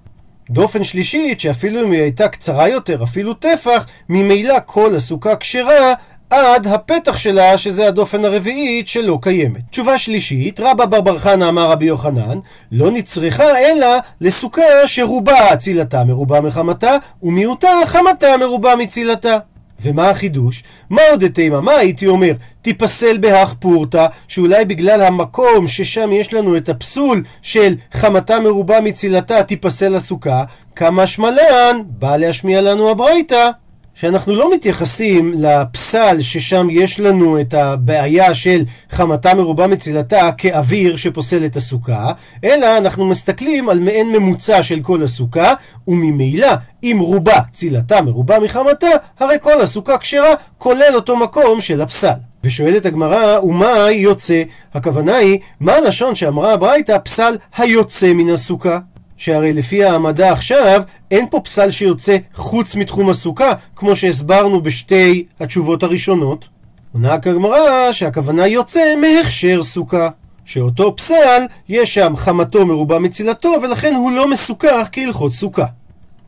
דופן 0.49 0.83
שלישית 0.83 1.39
שאפילו 1.39 1.83
אם 1.85 1.91
היא 1.91 2.01
הייתה 2.01 2.27
קצרה 2.27 2.69
יותר, 2.69 3.03
אפילו 3.03 3.33
טפח, 3.33 3.85
ממילא 4.09 4.55
כל 4.65 4.95
הסוכה 4.95 5.35
כשרה 5.35 5.93
עד 6.35 6.67
הפתח 6.67 7.17
שלה, 7.17 7.57
שזה 7.57 7.87
הדופן 7.87 8.25
הרביעית 8.25 8.87
שלא 8.87 9.19
קיימת. 9.21 9.61
תשובה 9.69 9.97
שלישית, 9.97 10.59
רבא 10.59 10.85
בר 10.85 11.01
בר 11.01 11.19
חנא 11.19 11.49
אמר 11.49 11.71
רבי 11.71 11.85
יוחנן, 11.85 12.39
לא 12.71 12.91
נצרכה 12.91 13.57
אלא 13.59 13.87
לסוכה 14.21 14.61
שרובה 14.85 15.53
אצילתה 15.53 16.03
מרובה 16.03 16.41
מחמתה, 16.41 16.97
ומיעוטה 17.23 17.69
חמתה 17.85 18.37
מרובה 18.37 18.75
מצילתה. 18.75 19.37
ומה 19.83 20.09
החידוש? 20.09 20.63
מה 20.89 21.01
עוד 21.11 21.23
אתימה? 21.23 21.61
מה 21.61 21.71
הייתי 21.71 22.07
אומר? 22.07 22.33
תיפסל 22.61 23.17
בהך 23.17 23.53
פורתא, 23.59 24.05
שאולי 24.27 24.65
בגלל 24.65 25.01
המקום 25.01 25.67
ששם 25.67 26.11
יש 26.11 26.33
לנו 26.33 26.57
את 26.57 26.69
הפסול 26.69 27.23
של 27.41 27.75
חמתה 27.93 28.39
מרובה 28.39 28.81
מצילתה 28.81 29.43
תיפסל 29.43 29.95
הסוכה, 29.95 30.43
כמה 30.75 31.07
שמלן 31.07 31.81
בא 31.85 32.17
להשמיע 32.17 32.61
לנו 32.61 32.89
הברייתא. 32.89 33.49
שאנחנו 33.95 34.35
לא 34.35 34.53
מתייחסים 34.53 35.33
לפסל 35.37 36.21
ששם 36.21 36.67
יש 36.69 36.99
לנו 36.99 37.39
את 37.41 37.53
הבעיה 37.53 38.35
של 38.35 38.63
חמתה 38.89 39.33
מרובה 39.33 39.67
מצילתה 39.67 40.29
כאוויר 40.37 40.95
שפוסל 40.95 41.45
את 41.45 41.55
הסוכה, 41.55 42.11
אלא 42.43 42.77
אנחנו 42.77 43.05
מסתכלים 43.05 43.69
על 43.69 43.79
מעין 43.79 44.11
ממוצע 44.11 44.63
של 44.63 44.81
כל 44.81 45.03
הסוכה, 45.03 45.53
וממילא 45.87 46.51
אם 46.83 46.97
רובה 47.01 47.39
צילתה 47.53 48.01
מרובה 48.01 48.39
מחמתה, 48.39 48.87
הרי 49.19 49.35
כל 49.41 49.61
הסוכה 49.61 49.97
כשרה, 49.97 50.33
כולל 50.57 50.91
אותו 50.95 51.17
מקום 51.17 51.61
של 51.61 51.81
הפסל. 51.81 52.17
ושואלת 52.43 52.85
הגמרא, 52.85 53.39
ומה 53.39 53.91
יוצא? 53.91 54.43
הכוונה 54.73 55.15
היא, 55.15 55.39
מה 55.59 55.73
הלשון 55.73 56.15
שאמרה 56.15 56.53
הברייתא 56.53 56.97
פסל 57.03 57.37
היוצא 57.57 58.13
מן 58.13 58.29
הסוכה? 58.29 58.79
שהרי 59.23 59.53
לפי 59.53 59.83
העמדה 59.83 60.31
עכשיו, 60.31 60.81
אין 61.11 61.25
פה 61.29 61.39
פסל 61.39 61.71
שיוצא 61.71 62.17
חוץ 62.35 62.75
מתחום 62.75 63.09
הסוכה, 63.09 63.51
כמו 63.75 63.95
שהסברנו 63.95 64.61
בשתי 64.61 65.25
התשובות 65.39 65.83
הראשונות. 65.83 66.47
עונה 66.93 67.19
כגמרא 67.19 67.91
שהכוונה 67.91 68.47
יוצא 68.47 68.95
מהכשר 69.01 69.63
סוכה. 69.63 70.09
שאותו 70.45 70.95
פסל, 70.95 71.43
יש 71.69 71.93
שם 71.93 72.13
חמתו 72.15 72.65
מרובה 72.65 72.99
מצילתו, 72.99 73.53
ולכן 73.61 73.95
הוא 73.95 74.11
לא 74.11 74.29
מסוכח 74.29 74.89
כהלכות 74.91 75.31
סוכה. 75.31 75.65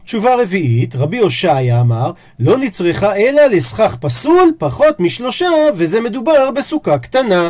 תשובה 0.05 0.35
רביעית, 0.41 0.95
רבי 0.95 1.17
הושעיה 1.17 1.81
אמר, 1.81 2.11
לא 2.39 2.57
נצרכה 2.57 3.15
אלא 3.15 3.45
לסכך 3.45 3.95
פסול 3.99 4.51
פחות 4.57 4.99
משלושה, 4.99 5.49
וזה 5.75 6.01
מדובר 6.01 6.51
בסוכה 6.51 6.97
קטנה. 6.97 7.49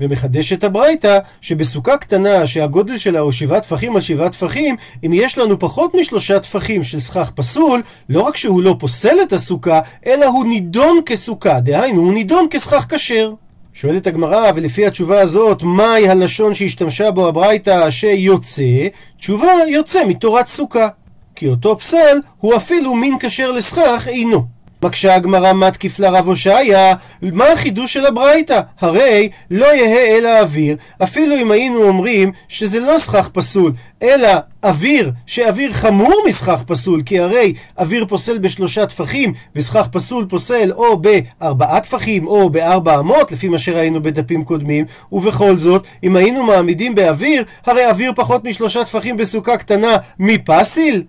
ומחדשת 0.00 0.64
הברייתא 0.64 1.18
שבסוכה 1.40 1.96
קטנה 1.96 2.46
שהגודל 2.46 2.98
שלה 2.98 3.20
הוא 3.20 3.32
שבעה 3.32 3.60
טפחים 3.60 3.96
על 3.96 4.02
שבעה 4.02 4.28
טפחים, 4.28 4.76
אם 5.06 5.10
יש 5.14 5.38
לנו 5.38 5.58
פחות 5.58 5.94
משלושה 5.94 6.40
טפחים 6.40 6.82
של 6.82 7.00
סכך 7.00 7.30
פסול, 7.34 7.82
לא 8.08 8.20
רק 8.20 8.36
שהוא 8.36 8.62
לא 8.62 8.76
פוסל 8.78 9.16
את 9.22 9.32
הסוכה, 9.32 9.80
אלא 10.06 10.26
הוא 10.26 10.44
נידון 10.44 10.98
כסוכה, 11.06 11.60
דהיינו 11.60 12.00
הוא 12.00 12.12
נידון 12.12 12.46
כסכך 12.50 12.86
כשר. 12.88 13.32
שואלת 13.72 14.06
הגמרא, 14.06 14.50
ולפי 14.54 14.86
התשובה 14.86 15.20
הזאת, 15.20 15.62
מהי 15.62 16.08
הלשון 16.08 16.54
שהשתמשה 16.54 17.10
בו 17.10 17.28
הברייתא 17.28 17.90
שיוצא? 17.90 18.86
תשובה, 19.18 19.52
יוצא 19.68 20.04
מתורת 20.04 20.46
סוכה. 20.46 20.88
כי 21.36 21.48
אותו 21.48 21.78
פסל 21.78 22.18
הוא 22.38 22.56
אפילו 22.56 22.94
מין 22.94 23.16
כשר 23.20 23.50
לסכך 23.50 24.08
אינו. 24.08 24.42
מקשה 24.84 25.14
הגמרא 25.14 25.52
מתקיף 25.52 25.98
לרב 25.98 26.28
הושעיה, 26.28 26.94
מה 27.22 27.44
החידוש 27.44 27.92
של 27.92 28.06
הברייתא? 28.06 28.60
הרי 28.80 29.28
לא 29.50 29.74
יהא 29.74 30.18
אלא 30.18 30.40
אוויר, 30.40 30.76
אפילו 31.02 31.36
אם 31.36 31.50
היינו 31.50 31.82
אומרים 31.84 32.32
שזה 32.48 32.80
לא 32.80 32.98
סכך 32.98 33.28
פסול, 33.32 33.72
אלא 34.02 34.28
אוויר, 34.64 35.12
שאוויר 35.26 35.72
חמור 35.72 36.22
מסכך 36.28 36.62
פסול, 36.66 37.02
כי 37.06 37.20
הרי 37.20 37.54
אוויר 37.78 38.06
פוסל 38.08 38.38
בשלושה 38.38 38.86
טפחים, 38.86 39.32
וסכך 39.56 39.86
פסול 39.90 40.26
פוסל 40.28 40.72
או 40.72 40.98
בארבעה 40.98 41.80
טפחים 41.80 42.26
או 42.26 42.50
בארבע 42.50 43.00
אמות, 43.00 43.32
לפי 43.32 43.48
מה 43.48 43.58
שראינו 43.58 44.02
בדפים 44.02 44.44
קודמים, 44.44 44.84
ובכל 45.12 45.56
זאת, 45.56 45.86
אם 46.02 46.16
היינו 46.16 46.42
מעמידים 46.42 46.94
באוויר, 46.94 47.44
הרי 47.66 47.86
אוויר 47.86 48.12
פחות 48.16 48.44
משלושה 48.44 48.84
טפחים 48.84 49.16
בסוכה 49.16 49.56
קטנה, 49.56 49.96
מי 50.18 50.38
פסיל? 50.38 51.02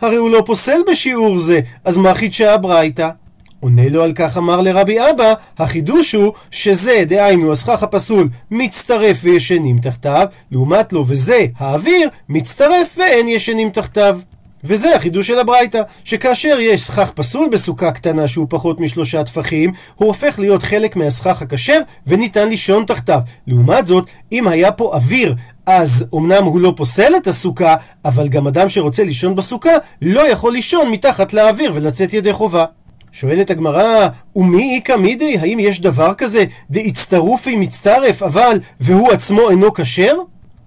הרי 0.00 0.16
הוא 0.16 0.30
לא 0.30 0.42
פוסל 0.46 0.78
בשיעור 0.90 1.38
זה, 1.38 1.60
אז 1.84 1.96
מה 1.96 2.14
חידשה 2.14 2.54
הברייתא? 2.54 3.21
עונה 3.62 3.88
לו 3.88 4.04
על 4.04 4.12
כך 4.12 4.36
אמר 4.36 4.60
לרבי 4.60 4.98
אבא, 5.10 5.34
החידוש 5.58 6.14
הוא 6.14 6.32
שזה, 6.50 7.04
דהיינו 7.06 7.52
הסכך 7.52 7.82
הפסול, 7.82 8.28
מצטרף 8.50 9.18
וישנים 9.22 9.78
תחתיו, 9.78 10.26
לעומת 10.50 10.92
לו 10.92 11.04
וזה, 11.08 11.46
האוויר, 11.58 12.08
מצטרף 12.28 12.94
ואין 12.98 13.28
ישנים 13.28 13.70
תחתיו. 13.70 14.18
וזה 14.64 14.96
החידוש 14.96 15.26
של 15.26 15.38
הברייתא, 15.38 15.82
שכאשר 16.04 16.56
יש 16.60 16.82
סכך 16.82 17.10
פסול 17.10 17.48
בסוכה 17.52 17.92
קטנה 17.92 18.28
שהוא 18.28 18.46
פחות 18.50 18.80
משלושה 18.80 19.24
טפחים, 19.24 19.72
הוא 19.94 20.08
הופך 20.08 20.38
להיות 20.38 20.62
חלק 20.62 20.96
מהסכך 20.96 21.42
הכשר 21.42 21.80
וניתן 22.06 22.48
לישון 22.48 22.84
תחתיו. 22.84 23.20
לעומת 23.46 23.86
זאת, 23.86 24.04
אם 24.32 24.48
היה 24.48 24.72
פה 24.72 24.90
אוויר, 24.94 25.34
אז 25.66 26.04
אמנם 26.14 26.44
הוא 26.44 26.60
לא 26.60 26.72
פוסל 26.76 27.12
את 27.16 27.26
הסוכה, 27.26 27.74
אבל 28.04 28.28
גם 28.28 28.46
אדם 28.46 28.68
שרוצה 28.68 29.04
לישון 29.04 29.34
בסוכה 29.34 29.72
לא 30.02 30.28
יכול 30.28 30.52
לישון 30.52 30.90
מתחת 30.90 31.32
לאוויר 31.32 31.72
ולצאת 31.74 32.14
ידי 32.14 32.32
חובה. 32.32 32.64
שואלת 33.12 33.50
הגמרא, 33.50 34.08
ומי 34.36 34.76
איכא 34.76 34.96
מידי? 34.96 35.38
האם 35.38 35.58
יש 35.60 35.80
דבר 35.80 36.14
כזה 36.14 36.44
דאיצטרופי 36.70 37.56
מצטרף, 37.56 38.22
אבל 38.22 38.60
והוא 38.80 39.12
עצמו 39.12 39.50
אינו 39.50 39.74
כשר? 39.74 40.16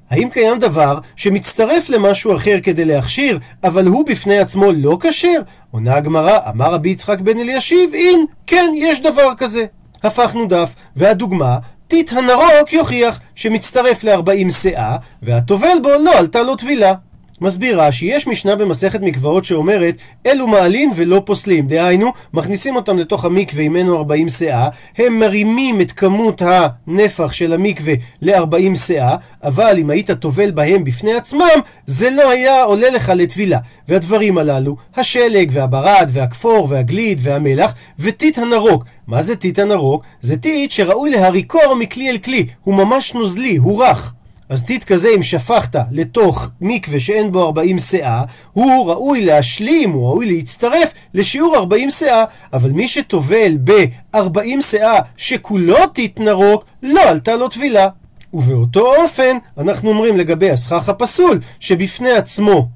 האם 0.10 0.30
קיים 0.30 0.60
דבר 0.60 1.00
שמצטרף 1.16 1.90
למשהו 1.90 2.36
אחר 2.36 2.60
כדי 2.64 2.86
להכשיר, 2.86 3.40
אבל 3.64 3.88
הוא 3.88 4.06
בפני 4.06 4.38
עצמו 4.38 4.72
לא 4.72 4.98
כשר? 5.02 5.42
עונה 5.72 5.96
הגמרא, 5.96 6.40
אמר 6.50 6.74
רבי 6.74 6.90
יצחק 6.90 7.20
בן 7.20 7.40
אלישיב, 7.40 7.94
אין, 7.94 8.26
כן, 8.48 8.72
יש 8.76 9.02
דבר 9.02 9.30
כזה. 9.38 9.66
הפכנו 10.04 10.46
דף, 10.46 10.76
והדוגמה, 10.96 11.58
טיט 11.88 12.14
הנרוק 12.14 12.74
יוכיח 12.74 13.20
שמצטרף 13.36 14.04
ל-40 14.04 14.50
שאה, 14.54 14.98
והטובל 15.22 15.78
בו 15.84 15.90
לא 15.90 16.18
עלתה 16.18 16.44
לו 16.44 16.56
טבילה. 16.56 16.94
מסביר 17.42 17.82
רש"י, 17.82 18.06
יש 18.06 18.28
משנה 18.28 18.56
במסכת 18.56 19.02
מקוואות 19.02 19.46
שאומרת 19.46 19.96
אלו 20.26 20.48
מעלין 20.48 20.92
ולא 20.96 21.22
פוסלים, 21.26 21.68
דהיינו 21.68 22.12
מכניסים 22.34 22.76
אותם 22.76 22.98
לתוך 22.98 23.26
המקווה 23.26 23.64
עם 23.64 23.76
ממנו 23.76 23.98
40 23.98 24.30
שאה, 24.30 24.68
הם 24.98 25.20
מרימים 25.20 25.82
את 25.82 25.92
כמות 25.92 26.42
הנפח 26.46 27.34
של 27.34 27.54
המקווה 27.54 27.94
ל-40 28.22 28.76
סאה, 28.76 29.16
אבל 29.44 29.78
אם 29.78 29.90
היית 29.90 30.12
טובל 30.12 30.52
בהם 30.52 30.84
בפני 30.84 31.14
עצמם, 31.14 31.60
זה 31.86 32.10
לא 32.10 32.30
היה 32.30 32.64
עולה 32.64 32.90
לך 32.90 33.12
לטבילה. 33.16 33.60
והדברים 33.88 34.38
הללו, 34.38 34.76
השלג 34.96 35.50
והברד 35.54 36.10
והכפור 36.14 36.68
והגליד 36.70 37.20
והמלח 37.22 37.74
וטיט 38.00 38.38
הנרוק. 38.38 38.86
מה 39.08 39.22
זה 39.22 39.36
טיט 39.36 39.60
הנרוק? 39.60 40.04
זה 40.22 40.38
טיט 40.38 40.72
שראוי 40.72 41.10
להריקו 41.10 41.76
מכלי 41.80 42.10
אל 42.10 42.18
כלי, 42.18 42.46
הוא 42.64 42.76
ממש 42.76 43.14
נוזלי, 43.14 43.56
הוא 43.56 43.84
רך. 43.84 44.14
אז 44.50 44.64
טיט 44.64 44.84
כזה, 44.84 45.10
אם 45.16 45.24
שפכת 45.24 45.76
לתוך 45.92 46.50
מקווה 46.62 47.00
שאין 47.00 47.32
בו 47.32 47.46
40 47.46 47.80
סאה, 47.80 48.24
הוא 48.54 48.90
ראוי 48.90 49.26
להשלים, 49.26 49.92
הוא 49.92 50.10
ראוי 50.10 50.26
להצטרף 50.36 50.94
לשיעור 51.14 51.56
40 51.56 51.90
סאה. 51.90 52.24
אבל 52.54 52.72
מי 52.72 52.88
שטובל 52.88 53.58
ב-40 53.64 54.62
סאה 54.62 55.00
שכולו 55.18 55.88
טיט 55.94 56.20
נרוק, 56.20 56.66
לא 56.84 57.02
עלתה 57.02 57.36
לו 57.36 57.48
טבילה. 57.48 57.88
ובאותו 58.34 58.96
אופן, 58.96 59.38
אנחנו 59.58 59.90
אומרים 59.90 60.18
לגבי 60.18 60.52
הסכך 60.52 60.90
הפסול, 60.90 61.40
שבפני 61.60 62.12
עצמו 62.12 62.68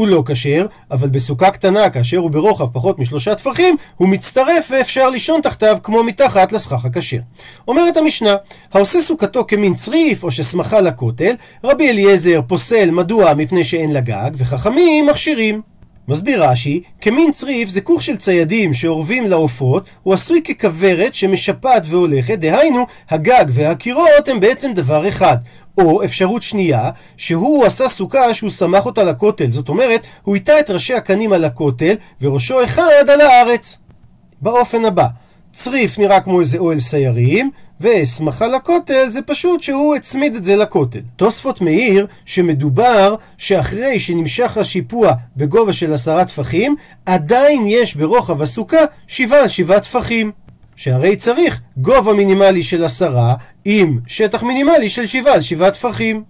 הוא 0.00 0.08
לא 0.08 0.22
כשר, 0.26 0.66
אבל 0.90 1.08
בסוכה 1.08 1.50
קטנה, 1.50 1.90
כאשר 1.90 2.16
הוא 2.16 2.30
ברוחב 2.30 2.66
פחות 2.72 2.98
משלושה 2.98 3.34
טפחים, 3.34 3.76
הוא 3.96 4.08
מצטרף 4.08 4.68
ואפשר 4.70 5.10
לישון 5.10 5.40
תחתיו 5.40 5.78
כמו 5.82 6.02
מתחת 6.02 6.52
לסכך 6.52 6.84
הכשר. 6.84 7.18
אומרת 7.68 7.96
המשנה, 7.96 8.36
העושה 8.72 9.00
סוכתו 9.00 9.44
כמין 9.48 9.74
צריף 9.74 10.24
או 10.24 10.30
ששמחה 10.30 10.80
לכותל, 10.80 11.34
רבי 11.64 11.90
אליעזר 11.90 12.40
פוסל 12.46 12.90
מדוע 12.90 13.34
מפני 13.34 13.64
שאין 13.64 13.92
לה 13.92 14.00
גג, 14.00 14.30
וחכמים 14.34 15.06
מכשירים. 15.06 15.69
מסביר 16.10 16.44
רש"י, 16.44 16.82
כמין 17.00 17.32
צריף 17.32 17.68
זה 17.68 17.80
כוך 17.80 18.02
של 18.02 18.16
ציידים 18.16 18.74
שאורבים 18.74 19.26
לעופות, 19.26 19.88
הוא 20.02 20.14
עשוי 20.14 20.42
ככוורת 20.42 21.14
שמשפעת 21.14 21.82
והולכת, 21.88 22.38
דהיינו, 22.38 22.86
הגג 23.10 23.44
והקירות 23.48 24.28
הם 24.28 24.40
בעצם 24.40 24.72
דבר 24.74 25.08
אחד. 25.08 25.36
או 25.78 26.04
אפשרות 26.04 26.42
שנייה, 26.42 26.90
שהוא 27.16 27.66
עשה 27.66 27.88
סוכה 27.88 28.34
שהוא 28.34 28.50
סמך 28.50 28.86
אותה 28.86 29.04
לכותל, 29.04 29.50
זאת 29.50 29.68
אומרת, 29.68 30.06
הוא 30.22 30.36
הטה 30.36 30.60
את 30.60 30.70
ראשי 30.70 30.94
הקנים 30.94 31.32
על 31.32 31.44
הכותל, 31.44 31.94
וראשו 32.20 32.64
אחד 32.64 33.08
על 33.08 33.20
הארץ. 33.20 33.78
באופן 34.40 34.84
הבא, 34.84 35.06
צריף 35.52 35.98
נראה 35.98 36.20
כמו 36.20 36.40
איזה 36.40 36.58
אוהל 36.58 36.80
סיירים, 36.80 37.50
ושמחה 37.80 38.46
לכותל 38.46 39.08
זה 39.08 39.22
פשוט 39.22 39.62
שהוא 39.62 39.94
הצמיד 39.96 40.34
את 40.34 40.44
זה 40.44 40.56
לכותל. 40.56 41.00
תוספות 41.16 41.60
מעיר 41.60 42.06
שמדובר 42.24 43.14
שאחרי 43.38 44.00
שנמשך 44.00 44.56
השיפוע 44.56 45.12
בגובה 45.36 45.72
של 45.72 45.94
עשרה 45.94 46.24
טפחים, 46.24 46.76
עדיין 47.06 47.66
יש 47.66 47.94
ברוחב 47.94 48.42
הסוכה 48.42 48.84
שבעה 49.06 49.40
על 49.40 49.48
שבעה 49.48 49.80
טפחים. 49.80 50.32
שהרי 50.76 51.16
צריך 51.16 51.60
גובה 51.76 52.12
מינימלי 52.12 52.62
של 52.62 52.84
עשרה 52.84 53.34
עם 53.64 53.98
שטח 54.06 54.42
מינימלי 54.42 54.88
של 54.88 55.06
שבעה 55.06 55.34
על 55.34 55.42
שבעה 55.42 55.70
טפחים. 55.70 56.22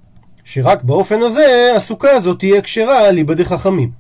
שרק 0.45 0.83
באופן 0.83 1.23
הזה 1.23 1.73
הסוכה 1.77 2.11
הזאת 2.11 2.39
תהיה 2.39 2.63
כשרה 2.63 2.99
על 3.09 3.15
ליבא 3.15 3.35
דחכמים. 3.35 4.00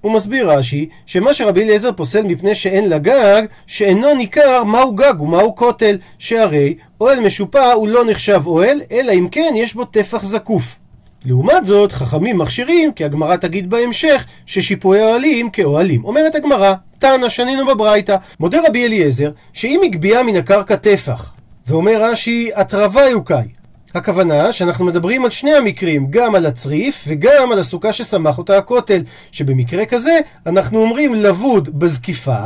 הוא 0.00 0.12
מסביר 0.12 0.50
רש"י, 0.50 0.88
שמה 1.06 1.34
שרבי 1.34 1.62
אליעזר 1.62 1.92
פוסל 1.92 2.22
מפני 2.22 2.54
שאין 2.54 2.88
לה 2.88 2.98
גג, 2.98 3.42
שאינו 3.66 4.14
ניכר 4.14 4.64
מהו 4.64 4.94
גג 4.94 5.20
ומהו 5.20 5.54
כותל, 5.54 5.96
שהרי 6.18 6.74
אוהל 7.00 7.20
משופע 7.20 7.72
הוא 7.72 7.88
לא 7.88 8.04
נחשב 8.04 8.42
אוהל, 8.46 8.80
אלא 8.92 9.12
אם 9.12 9.28
כן 9.30 9.52
יש 9.56 9.74
בו 9.74 9.84
טפח 9.84 10.24
זקוף. 10.24 10.76
לעומת 11.24 11.64
זאת, 11.64 11.92
חכמים 11.92 12.38
מכשירים, 12.38 12.92
כי 12.92 13.04
הגמרא 13.04 13.36
תגיד 13.36 13.70
בהמשך, 13.70 14.26
ששיפועי 14.46 15.02
אוהלים 15.02 15.50
כאוהלים. 15.50 16.04
אומרת 16.04 16.34
הגמרא, 16.34 16.74
תנא 16.98 17.28
שנינו 17.28 17.66
בברייתא, 17.66 18.16
מודה 18.40 18.58
רבי 18.68 18.86
אליעזר, 18.86 19.30
שאם 19.52 19.80
הגביה 19.84 20.22
מן 20.22 20.36
הקרקע 20.36 20.76
טפח, 20.76 21.32
ואומר 21.66 22.04
רש"י, 22.04 22.50
התרווה 22.54 23.08
יוקאי. 23.08 23.59
הכוונה 23.94 24.52
שאנחנו 24.52 24.84
מדברים 24.84 25.24
על 25.24 25.30
שני 25.30 25.54
המקרים, 25.54 26.06
גם 26.10 26.34
על 26.34 26.46
הצריף 26.46 27.04
וגם 27.06 27.52
על 27.52 27.58
הסוכה 27.58 27.92
שסמך 27.92 28.38
אותה 28.38 28.58
הכותל, 28.58 29.02
שבמקרה 29.32 29.86
כזה 29.86 30.18
אנחנו 30.46 30.78
אומרים 30.78 31.14
לבוד 31.14 31.78
בזקיפה, 31.78 32.40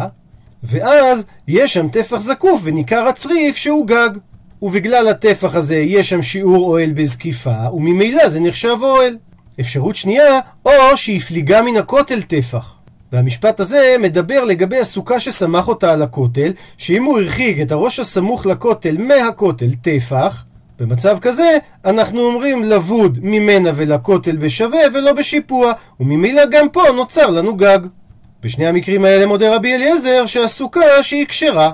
ואז 0.62 1.24
יש 1.48 1.74
שם 1.74 1.88
טפח 1.88 2.18
זקוף 2.18 2.60
וניכר 2.64 3.04
הצריף 3.08 3.56
שהוא 3.56 3.86
גג. 3.86 4.10
ובגלל 4.62 5.08
הטפח 5.08 5.54
הזה 5.54 5.76
יש 5.76 6.08
שם 6.08 6.22
שיעור 6.22 6.68
אוהל 6.68 6.92
בזקיפה, 6.92 7.70
וממילא 7.72 8.28
זה 8.28 8.40
נחשב 8.40 8.76
אוהל. 8.80 9.16
אפשרות 9.60 9.96
שנייה, 9.96 10.40
או 10.64 10.96
שהפליגה 10.96 11.62
מן 11.62 11.76
הכותל 11.76 12.22
טפח. 12.22 12.74
והמשפט 13.12 13.60
הזה 13.60 13.96
מדבר 14.00 14.44
לגבי 14.44 14.78
הסוכה 14.78 15.20
שסמך 15.20 15.68
אותה 15.68 15.92
על 15.92 16.02
הכותל, 16.02 16.52
שאם 16.78 17.04
הוא 17.04 17.18
הרחיק 17.20 17.60
את 17.60 17.72
הראש 17.72 18.00
הסמוך 18.00 18.46
לכותל 18.46 18.96
מהכותל 18.98 19.70
טפח, 19.82 20.44
במצב 20.84 21.18
כזה, 21.20 21.58
אנחנו 21.84 22.20
אומרים 22.20 22.64
לבוד 22.64 23.18
ממנה 23.22 23.70
ולכותל 23.74 24.36
בשווה 24.36 24.80
ולא 24.94 25.12
בשיפוע, 25.12 25.72
וממילא 26.00 26.42
גם 26.50 26.68
פה 26.68 26.82
נוצר 26.96 27.26
לנו 27.26 27.56
גג. 27.56 27.78
בשני 28.42 28.66
המקרים 28.66 29.04
האלה 29.04 29.26
מודה 29.26 29.56
רבי 29.56 29.74
אליעזר 29.74 30.26
שהסוכה 30.26 31.02
שהיא 31.02 31.26
כשרה. 31.26 31.70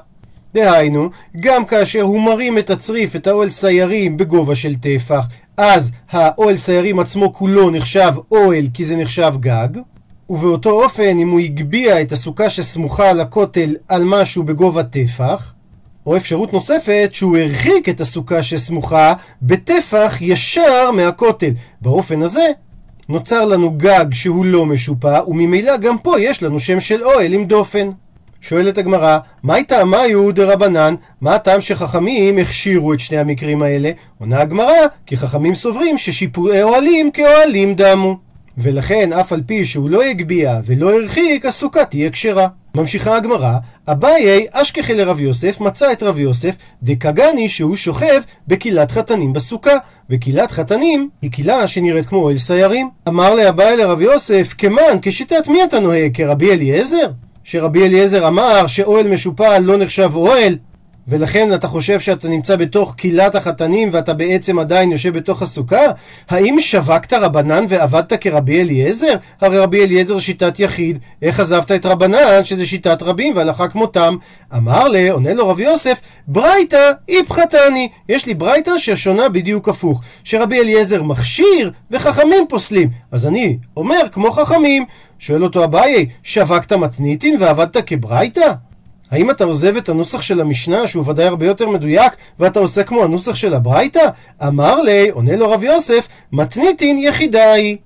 דהיינו, 0.55 1.11
גם 1.41 1.65
כאשר 1.65 2.03
הוא 2.03 2.21
מרים 2.21 2.59
את 2.59 2.71
הצריף, 2.71 3.17
את 3.17 3.27
האוהל 3.27 3.51
סיירים, 3.51 4.17
בגובה 4.17 4.57
של 4.57 4.75
טפח, 4.75 5.27
אז 5.57 5.91
האוהל 6.11 6.57
סיירים 6.57 6.99
עצמו 6.99 7.33
כולו 7.33 7.71
נחשב 7.71 8.13
אוהל 8.33 8.65
כי 8.75 8.85
זה 8.85 8.97
נחשב 8.97 9.33
גג, 9.41 9.69
ובאותו 10.29 10.71
אופן, 10.71 11.19
אם 11.19 11.31
הוא 11.31 11.41
הגביה 11.41 12.01
את 12.01 12.13
הסוכה 12.13 12.51
שסמוכה 12.51 13.13
לכותל 13.13 13.77
על 13.89 14.05
משהו 14.05 14.43
בגובה 14.43 14.83
טפח, 14.83 15.53
או 16.11 16.17
אפשרות 16.17 16.53
נוספת, 16.53 17.11
שהוא 17.13 17.37
הרחיק 17.37 17.89
את 17.89 18.01
הסוכה 18.01 18.43
שסמוכה 18.43 19.15
בטפח 19.43 20.19
ישר 20.21 20.91
מהכותל. 20.91 21.51
באופן 21.81 22.23
הזה, 22.23 22.47
נוצר 23.09 23.45
לנו 23.45 23.71
גג 23.71 24.05
שהוא 24.13 24.45
לא 24.45 24.67
משופע, 24.67 25.21
וממילא 25.29 25.77
גם 25.77 25.99
פה 25.99 26.21
יש 26.21 26.43
לנו 26.43 26.61
שם 26.61 26.81
של 26.81 27.05
אוהל 27.05 27.33
עם 27.33 27.45
דופן. 27.45 27.91
שואלת 28.41 28.79
הגמרא, 28.79 29.19
מהי 29.43 29.65
טעמיו 29.65 30.33
דרבנן? 30.33 30.95
מה 31.21 31.35
הטעם 31.35 31.61
שחכמים 31.61 32.39
הכשירו 32.39 32.93
את 32.93 33.01
שני 33.01 33.19
המקרים 33.19 33.63
האלה? 33.63 33.91
עונה 34.19 34.41
הגמרא, 34.41 34.87
כי 35.07 35.17
חכמים 35.17 35.55
סוברים 35.55 35.99
ששיפועי 35.99 36.63
אוהלים 36.63 37.11
כאוהלים 37.11 37.75
דמו. 37.75 38.30
ולכן 38.63 39.13
אף 39.13 39.33
על 39.33 39.43
פי 39.47 39.65
שהוא 39.65 39.91
לא 39.91 40.03
הגביה 40.03 40.61
ולא 40.67 40.95
הרחיק, 40.95 41.47
הסוכה 41.47 41.85
תהיה 41.85 42.11
כשרה. 42.11 42.47
ממשיכה 42.77 43.17
הגמרא, 43.17 43.53
אביי 43.89 44.47
אשכחי 44.53 44.95
לרב 44.95 45.21
יוסף 45.21 45.61
מצא 45.61 45.93
את 45.93 46.03
רב 46.03 46.19
יוסף 46.19 46.55
דקגני 46.83 47.49
שהוא 47.49 47.77
שוכב 47.77 48.23
בקהילת 48.49 48.91
חתנים 48.91 49.33
בסוכה 49.33 49.77
וקהילת 50.11 50.51
חתנים 50.51 51.09
היא 51.23 51.31
קהילה 51.31 51.67
שנראית 51.67 52.07
כמו 52.07 52.19
אוהל 52.19 52.39
סיירים 52.39 52.91
אמר 53.09 53.35
לאביי 53.35 53.77
לרב 53.77 54.01
יוסף 54.01 54.55
כמן 54.59 54.99
כשיטת 55.03 55.49
מי 55.49 55.65
אתה 55.65 55.81
נוהג 55.81 56.17
כרבי 56.17 56.53
אליעזר? 56.53 57.11
שרבי 57.45 57.87
אליעזר 57.87 58.29
אמר 58.29 58.67
שאוהל 58.67 59.09
משופע 59.09 59.59
לא 59.59 59.77
נחשב 59.77 60.11
אוהל 60.15 60.57
ולכן 61.11 61.55
אתה 61.55 61.69
חושב 61.69 62.01
שאתה 62.01 62.29
נמצא 62.29 62.57
בתוך 62.57 62.95
קהילת 62.95 63.35
החתנים 63.35 63.89
ואתה 63.93 64.15
בעצם 64.15 64.59
עדיין 64.59 64.93
יושב 64.93 65.17
בתוך 65.19 65.43
הסוכה? 65.43 65.83
האם 66.29 66.57
שווקת 66.61 67.13
רבנן 67.13 67.65
ועבדת 67.69 68.13
כרבי 68.21 68.61
אליעזר? 68.61 69.15
הרי 69.41 69.59
רבי 69.59 69.85
אליעזר 69.85 70.19
שיטת 70.19 70.61
יחיד, 70.61 70.99
איך 71.23 71.41
עזבת 71.41 71.73
את 71.73 71.87
רבנן 71.87 72.45
שזה 72.45 72.67
שיטת 72.67 73.03
רבים 73.03 73.37
והלכה 73.37 73.69
כמותם? 73.69 74.17
אמר 74.57 74.89
לה, 74.89 75.13
עונה 75.13 75.35
לו 75.35 75.49
רבי 75.49 75.63
יוסף, 75.63 76.01
ברייתא 76.27 76.93
איפחתני. 77.09 77.89
יש 78.09 78.27
לי 78.27 78.35
ברייתא 78.35 78.79
ששונה 78.79 79.29
בדיוק 79.29 79.69
הפוך, 79.69 80.01
שרבי 80.25 80.61
אליעזר 80.61 81.03
מכשיר 81.03 81.73
וחכמים 81.91 82.45
פוסלים. 82.49 82.89
אז 83.13 83.27
אני 83.27 83.59
אומר 83.77 84.01
כמו 84.13 84.33
חכמים. 84.33 84.85
שואל 85.19 85.45
אותו 85.45 85.65
אביי, 85.65 86.07
שווקת 86.23 86.73
מתניתין 86.73 87.37
ועבדת 87.41 87.77
כברייתא? 87.87 88.53
האם 89.11 89.31
אתה 89.31 89.45
עוזב 89.45 89.77
את 89.77 89.89
הנוסח 89.89 90.23
של 90.23 90.41
המשנה, 90.41 90.87
שהוא 90.87 91.05
ודאי 91.07 91.27
הרבה 91.27 91.47
יותר 91.47 91.69
מדויק, 91.69 92.13
ואתה 92.39 92.59
עושה 92.59 92.83
כמו 92.83 93.05
הנוסח 93.05 93.35
של 93.35 93.55
הברייתא? 93.55 94.09
אמר 94.47 94.83
לי, 94.83 95.11
עונה 95.11 95.37
לו 95.37 95.51
רב 95.51 95.63
יוסף, 95.65 96.09
מתניתין 96.33 96.99
יחידה 96.99 97.53
היא. 97.53 97.77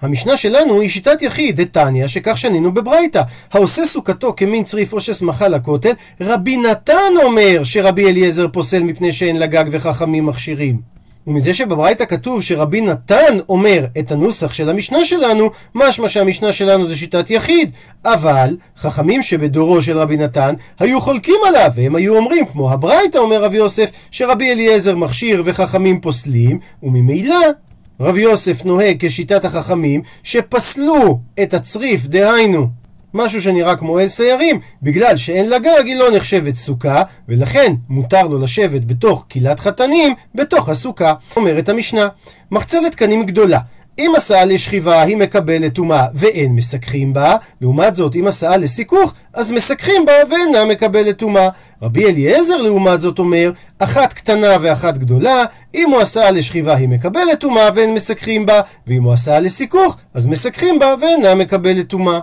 המשנה 0.00 0.36
שלנו 0.36 0.80
היא 0.80 0.88
שיטת 0.88 1.22
יחיד, 1.22 1.60
דתניא, 1.60 2.08
שכך 2.08 2.38
שנינו 2.38 2.74
בברייתא. 2.74 3.22
העושה 3.52 3.84
סוכתו 3.84 4.34
כמין 4.36 4.64
צריף 4.64 4.92
או 4.92 5.00
ששמחה 5.00 5.48
לכותל, 5.48 5.92
רבי 6.20 6.56
נתן 6.56 7.12
אומר 7.22 7.64
שרבי 7.64 8.08
אליעזר 8.08 8.48
פוסל 8.48 8.82
מפני 8.82 9.12
שאין 9.12 9.36
לה 9.36 9.46
גג 9.46 9.64
וחכמים 9.70 10.26
מכשירים. 10.26 10.93
ומזה 11.26 11.54
שבברייתא 11.54 12.04
כתוב 12.04 12.42
שרבי 12.42 12.80
נתן 12.80 13.38
אומר 13.48 13.86
את 13.98 14.12
הנוסח 14.12 14.52
של 14.52 14.70
המשנה 14.70 15.04
שלנו, 15.04 15.50
משמע 15.74 16.08
שהמשנה 16.08 16.52
שלנו 16.52 16.88
זה 16.88 16.96
שיטת 16.96 17.30
יחיד. 17.30 17.70
אבל 18.04 18.56
חכמים 18.76 19.22
שבדורו 19.22 19.82
של 19.82 19.98
רבי 19.98 20.16
נתן 20.16 20.54
היו 20.78 21.00
חולקים 21.00 21.40
עליו, 21.46 21.70
והם 21.74 21.94
היו 21.94 22.16
אומרים, 22.16 22.46
כמו 22.46 22.72
הברייתא 22.72 23.18
אומר 23.18 23.42
רבי 23.42 23.56
יוסף, 23.56 23.90
שרבי 24.10 24.52
אליעזר 24.52 24.96
מכשיר 24.96 25.42
וחכמים 25.46 26.00
פוסלים, 26.00 26.58
וממילא 26.82 27.36
רבי 28.00 28.20
יוסף 28.20 28.64
נוהג 28.64 28.96
כשיטת 29.06 29.44
החכמים 29.44 30.02
שפסלו 30.22 31.18
את 31.42 31.54
הצריף, 31.54 32.06
דהיינו 32.06 32.83
משהו 33.14 33.42
שנראה 33.42 33.76
כמו 33.76 34.00
אל 34.00 34.08
סיירים, 34.08 34.60
בגלל 34.82 35.16
שאין 35.16 35.48
לה 35.48 35.58
גג 35.58 35.82
היא 35.86 35.96
לא 35.96 36.16
נחשבת 36.16 36.54
סוכה, 36.54 37.02
ולכן 37.28 37.74
מותר 37.88 38.26
לו 38.26 38.38
לשבת 38.38 38.84
בתוך 38.84 39.24
קהילת 39.28 39.60
חתנים, 39.60 40.14
בתוך 40.34 40.68
הסוכה. 40.68 41.14
אומרת 41.36 41.68
המשנה, 41.68 42.08
מחצלת 42.50 42.94
קנים 42.94 43.26
גדולה. 43.26 43.58
אם 43.98 44.14
הסעה 44.16 44.44
לשכיבה 44.44 45.02
היא 45.02 45.16
מקבלת 45.16 45.74
טומאה 45.74 46.06
ואין 46.14 46.52
מסככים 46.52 47.12
בה, 47.12 47.36
לעומת 47.60 47.96
זאת 47.96 48.14
אם 48.14 48.26
הסעה 48.26 48.56
לסיכוך 48.56 49.14
אז 49.34 49.50
מסככים 49.50 50.04
בה 50.06 50.12
ואינה 50.30 50.64
מקבלת 50.64 51.18
טומאה. 51.18 51.48
רבי 51.82 52.06
אליעזר 52.06 52.56
לעומת 52.56 53.00
זאת 53.00 53.18
אומר, 53.18 53.52
אחת 53.78 54.12
קטנה 54.12 54.56
ואחת 54.60 54.98
גדולה, 54.98 55.44
אם 55.74 55.90
הוא 55.90 56.00
הסעה 56.00 56.30
לשכיבה 56.30 56.76
היא 56.76 56.88
מקבלת 56.88 57.40
טומאה 57.40 57.68
ואין 57.74 57.94
מסככים 57.94 58.46
בה, 58.46 58.60
ואם 58.86 59.02
הוא 59.02 59.12
הסעה 59.12 59.40
לסיכוך 59.40 59.96
אז 60.14 60.26
מסככים 60.26 60.78
בה 60.78 60.94
ואינה 61.00 61.34
מקבלת 61.34 61.88
טומאה. 61.88 62.20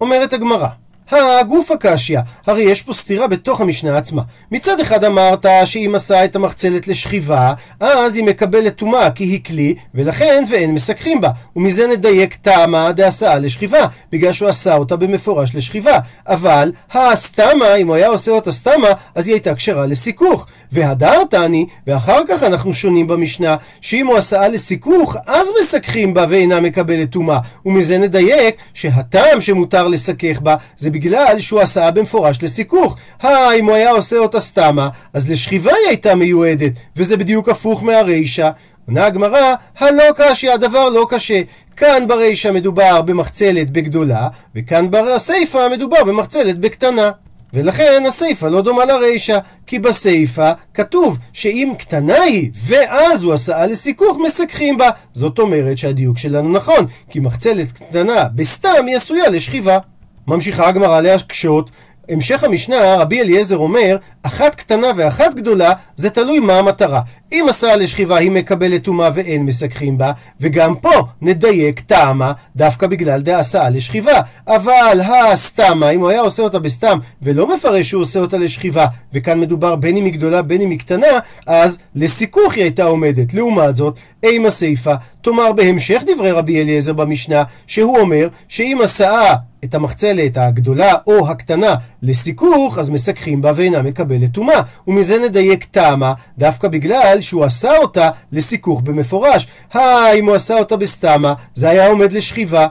אומרת 0.00 0.32
הגמרא, 0.32 0.68
הגוף 1.10 1.70
הקשיא, 1.70 2.18
הרי 2.46 2.62
יש 2.62 2.82
פה 2.82 2.92
סתירה 2.92 3.26
בתוך 3.26 3.60
המשנה 3.60 3.98
עצמה. 3.98 4.22
מצד 4.52 4.80
אחד 4.80 5.04
אמרת 5.04 5.46
שאם 5.64 5.92
עשה 5.94 6.24
את 6.24 6.36
המחצלת 6.36 6.88
לשכיבה, 6.88 7.52
אז 7.80 8.16
היא 8.16 8.24
מקבלת 8.24 8.76
טומאה 8.76 9.10
כי 9.10 9.24
היא 9.24 9.44
כלי, 9.44 9.74
ולכן 9.94 10.44
ואין 10.50 10.74
מסככים 10.74 11.20
בה. 11.20 11.30
ומזה 11.56 11.86
נדייק 11.86 12.34
טעמה 12.34 12.92
דעשה 12.92 13.38
לשכיבה, 13.38 13.86
בגלל 14.12 14.32
שהוא 14.32 14.48
עשה 14.48 14.76
אותה 14.76 14.96
במפורש 14.96 15.54
לשכיבה. 15.54 15.98
אבל 16.28 16.72
הסתמה, 16.92 17.74
אם 17.74 17.86
הוא 17.86 17.94
היה 17.94 18.08
עושה 18.08 18.30
אותה 18.30 18.52
סתמה, 18.52 18.88
אז 19.14 19.26
היא 19.28 19.34
הייתה 19.34 19.54
כשרה 19.54 19.86
לסיכוך. 19.86 20.46
והדרת 20.72 21.34
אני, 21.34 21.66
ואחר 21.86 22.20
כך 22.28 22.42
אנחנו 22.42 22.74
שונים 22.74 23.06
במשנה, 23.06 23.56
שאם 23.80 24.06
הוא 24.06 24.16
עשה 24.16 24.48
לסיכוך, 24.48 25.16
אז 25.26 25.46
מסככים 25.60 26.14
בה 26.14 26.26
ואינה 26.28 26.60
מקבלת 26.60 27.10
טומאה. 27.10 27.38
ומזה 27.66 27.98
נדייק 27.98 28.56
שהטעם 28.74 29.40
שמותר 29.40 29.88
לסכך 29.88 30.40
בה, 30.40 30.56
זה 30.76 30.90
בגלל 30.90 30.99
שהוא 31.38 31.60
עשה 31.60 31.90
במפורש 31.90 32.42
לסיכוך. 32.42 32.96
אה, 33.24 33.54
אם 33.54 33.64
הוא 33.64 33.74
היה 33.74 33.90
עושה 33.90 34.16
אותה 34.16 34.40
סתמה, 34.40 34.88
אז 35.12 35.30
לשכיבה 35.30 35.70
היא 35.70 35.88
הייתה 35.88 36.14
מיועדת, 36.14 36.72
וזה 36.96 37.16
בדיוק 37.16 37.48
הפוך 37.48 37.82
מהרישא. 37.82 38.50
עונה 38.86 39.06
הגמרא, 39.06 39.54
הלא 39.78 40.04
קשי, 40.16 40.50
הדבר 40.50 40.88
לא 40.88 41.06
קשה. 41.10 41.42
כאן 41.76 42.04
ברישא 42.08 42.50
מדובר 42.54 43.02
במחצלת 43.02 43.70
בגדולה, 43.70 44.28
וכאן 44.54 44.90
בסיפא 44.90 45.68
מדובר 45.72 46.04
במחצלת 46.04 46.58
בקטנה. 46.58 47.10
ולכן 47.52 48.02
הסיפא 48.08 48.46
לא 48.46 48.62
דומה 48.62 48.84
לרישא, 48.84 49.38
כי 49.66 49.78
בסיפא 49.78 50.52
כתוב 50.74 51.18
שאם 51.32 51.72
קטנה 51.78 52.20
היא 52.20 52.50
ואז 52.54 53.22
הוא 53.22 53.32
עשה 53.32 53.66
לסיכוך 53.66 54.18
מסככים 54.24 54.78
בה. 54.78 54.90
זאת 55.12 55.38
אומרת 55.38 55.78
שהדיוק 55.78 56.18
שלנו 56.18 56.52
נכון, 56.52 56.86
כי 57.10 57.20
מחצלת 57.20 57.72
קטנה 57.72 58.24
בסתם 58.34 58.86
היא 58.86 58.96
עשויה 58.96 59.28
לשכיבה. 59.28 59.78
ממשיכה 60.26 60.68
הגמרא 60.68 61.00
להקשות 61.00 61.70
המשך 62.10 62.44
המשנה, 62.44 62.96
רבי 62.96 63.20
אליעזר 63.20 63.56
אומר, 63.56 63.96
אחת 64.22 64.54
קטנה 64.54 64.86
ואחת 64.96 65.34
גדולה, 65.34 65.72
זה 65.96 66.10
תלוי 66.10 66.38
מה 66.38 66.58
המטרה. 66.58 67.00
אם 67.32 67.46
עשה 67.48 67.76
לשכיבה 67.76 68.16
היא 68.16 68.30
מקבלת 68.30 68.82
טומאה 68.82 69.10
ואין 69.14 69.42
מסככים 69.46 69.98
בה, 69.98 70.12
וגם 70.40 70.74
פה 70.76 70.90
נדייק 71.22 71.80
טעמה 71.80 72.32
דווקא 72.56 72.86
בגלל 72.86 73.20
דעשה 73.20 73.70
לשכיבה. 73.70 74.20
אבל 74.48 75.00
הסתמה, 75.00 75.90
אם 75.90 76.00
הוא 76.00 76.08
היה 76.08 76.20
עושה 76.20 76.42
אותה 76.42 76.58
בסתם 76.58 76.98
ולא 77.22 77.54
מפרש 77.54 77.88
שהוא 77.88 78.02
עושה 78.02 78.20
אותה 78.20 78.38
לשכיבה, 78.38 78.86
וכאן 79.12 79.40
מדובר 79.40 79.76
בין 79.76 79.96
אם 79.96 80.04
היא 80.04 80.12
גדולה 80.12 80.42
בין 80.42 80.60
אם 80.60 80.70
היא 80.70 80.78
קטנה, 80.78 81.18
אז 81.46 81.78
לסיכוך 81.94 82.54
היא 82.54 82.62
הייתה 82.62 82.84
עומדת. 82.84 83.34
לעומת 83.34 83.76
זאת, 83.76 83.98
אימה 84.22 84.50
סיפה, 84.50 84.94
תאמר 85.22 85.52
בהמשך 85.52 86.02
דברי 86.06 86.30
רבי 86.30 86.62
אליעזר 86.62 86.92
במשנה, 86.92 87.42
שהוא 87.66 87.98
אומר 87.98 88.28
שאם 88.48 88.78
עשה 88.82 89.34
את 89.64 89.74
המחצלת 89.74 90.36
הגדולה 90.36 90.94
או 91.06 91.30
הקטנה 91.30 91.74
לסיכוך, 92.02 92.78
אז 92.78 92.90
מסככים 92.90 93.42
בה 93.42 93.52
ואינה 93.56 93.82
מקבלת 93.82 94.32
טומאה. 94.32 94.60
ומזה 94.86 95.18
נדייק 95.18 95.64
טעמה, 95.64 96.12
דווקא 96.38 96.68
בגלל 96.68 97.20
שהוא 97.20 97.44
עשה 97.44 97.76
אותה 97.76 98.10
לסיכוך 98.32 98.80
במפורש. 98.80 99.46
היי, 99.74 100.20
אם 100.20 100.26
הוא 100.26 100.34
עשה 100.34 100.58
אותה 100.58 100.76
בסתמה, 100.76 101.34
זה 101.54 101.70
היה 101.70 101.88
עומד 101.88 102.12
לשכיבה. 102.12 102.66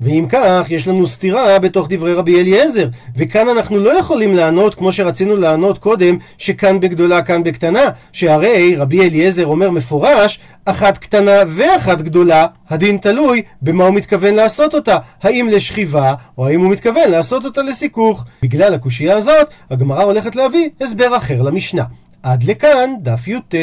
ואם 0.00 0.26
כך, 0.28 0.66
יש 0.68 0.88
לנו 0.88 1.06
סתירה 1.06 1.58
בתוך 1.58 1.86
דברי 1.90 2.14
רבי 2.14 2.40
אליעזר, 2.40 2.88
וכאן 3.16 3.48
אנחנו 3.48 3.78
לא 3.78 3.98
יכולים 3.98 4.34
לענות 4.34 4.74
כמו 4.74 4.92
שרצינו 4.92 5.36
לענות 5.36 5.78
קודם, 5.78 6.18
שכאן 6.38 6.80
בגדולה, 6.80 7.22
כאן 7.22 7.42
בקטנה, 7.42 7.84
שהרי 8.12 8.76
רבי 8.76 9.00
אליעזר 9.00 9.46
אומר 9.46 9.70
מפורש, 9.70 10.40
אחת 10.64 10.98
קטנה 10.98 11.32
ואחת 11.48 12.00
גדולה, 12.00 12.46
הדין 12.68 12.96
תלוי 12.96 13.42
במה 13.62 13.84
הוא 13.84 13.94
מתכוון 13.94 14.34
לעשות 14.34 14.74
אותה, 14.74 14.98
האם 15.22 15.48
לשכיבה, 15.52 16.14
או 16.38 16.46
האם 16.46 16.60
הוא 16.60 16.70
מתכוון 16.70 17.10
לעשות 17.10 17.44
אותה 17.44 17.62
לסיכוך. 17.62 18.24
בגלל 18.42 18.74
הקושייה 18.74 19.16
הזאת, 19.16 19.48
הגמרא 19.70 20.02
הולכת 20.02 20.36
להביא 20.36 20.68
הסבר 20.80 21.16
אחר 21.16 21.42
למשנה. 21.42 21.84
עד 22.22 22.42
לכאן 22.42 22.90
דף 23.02 23.28
י"ט. 23.28 23.54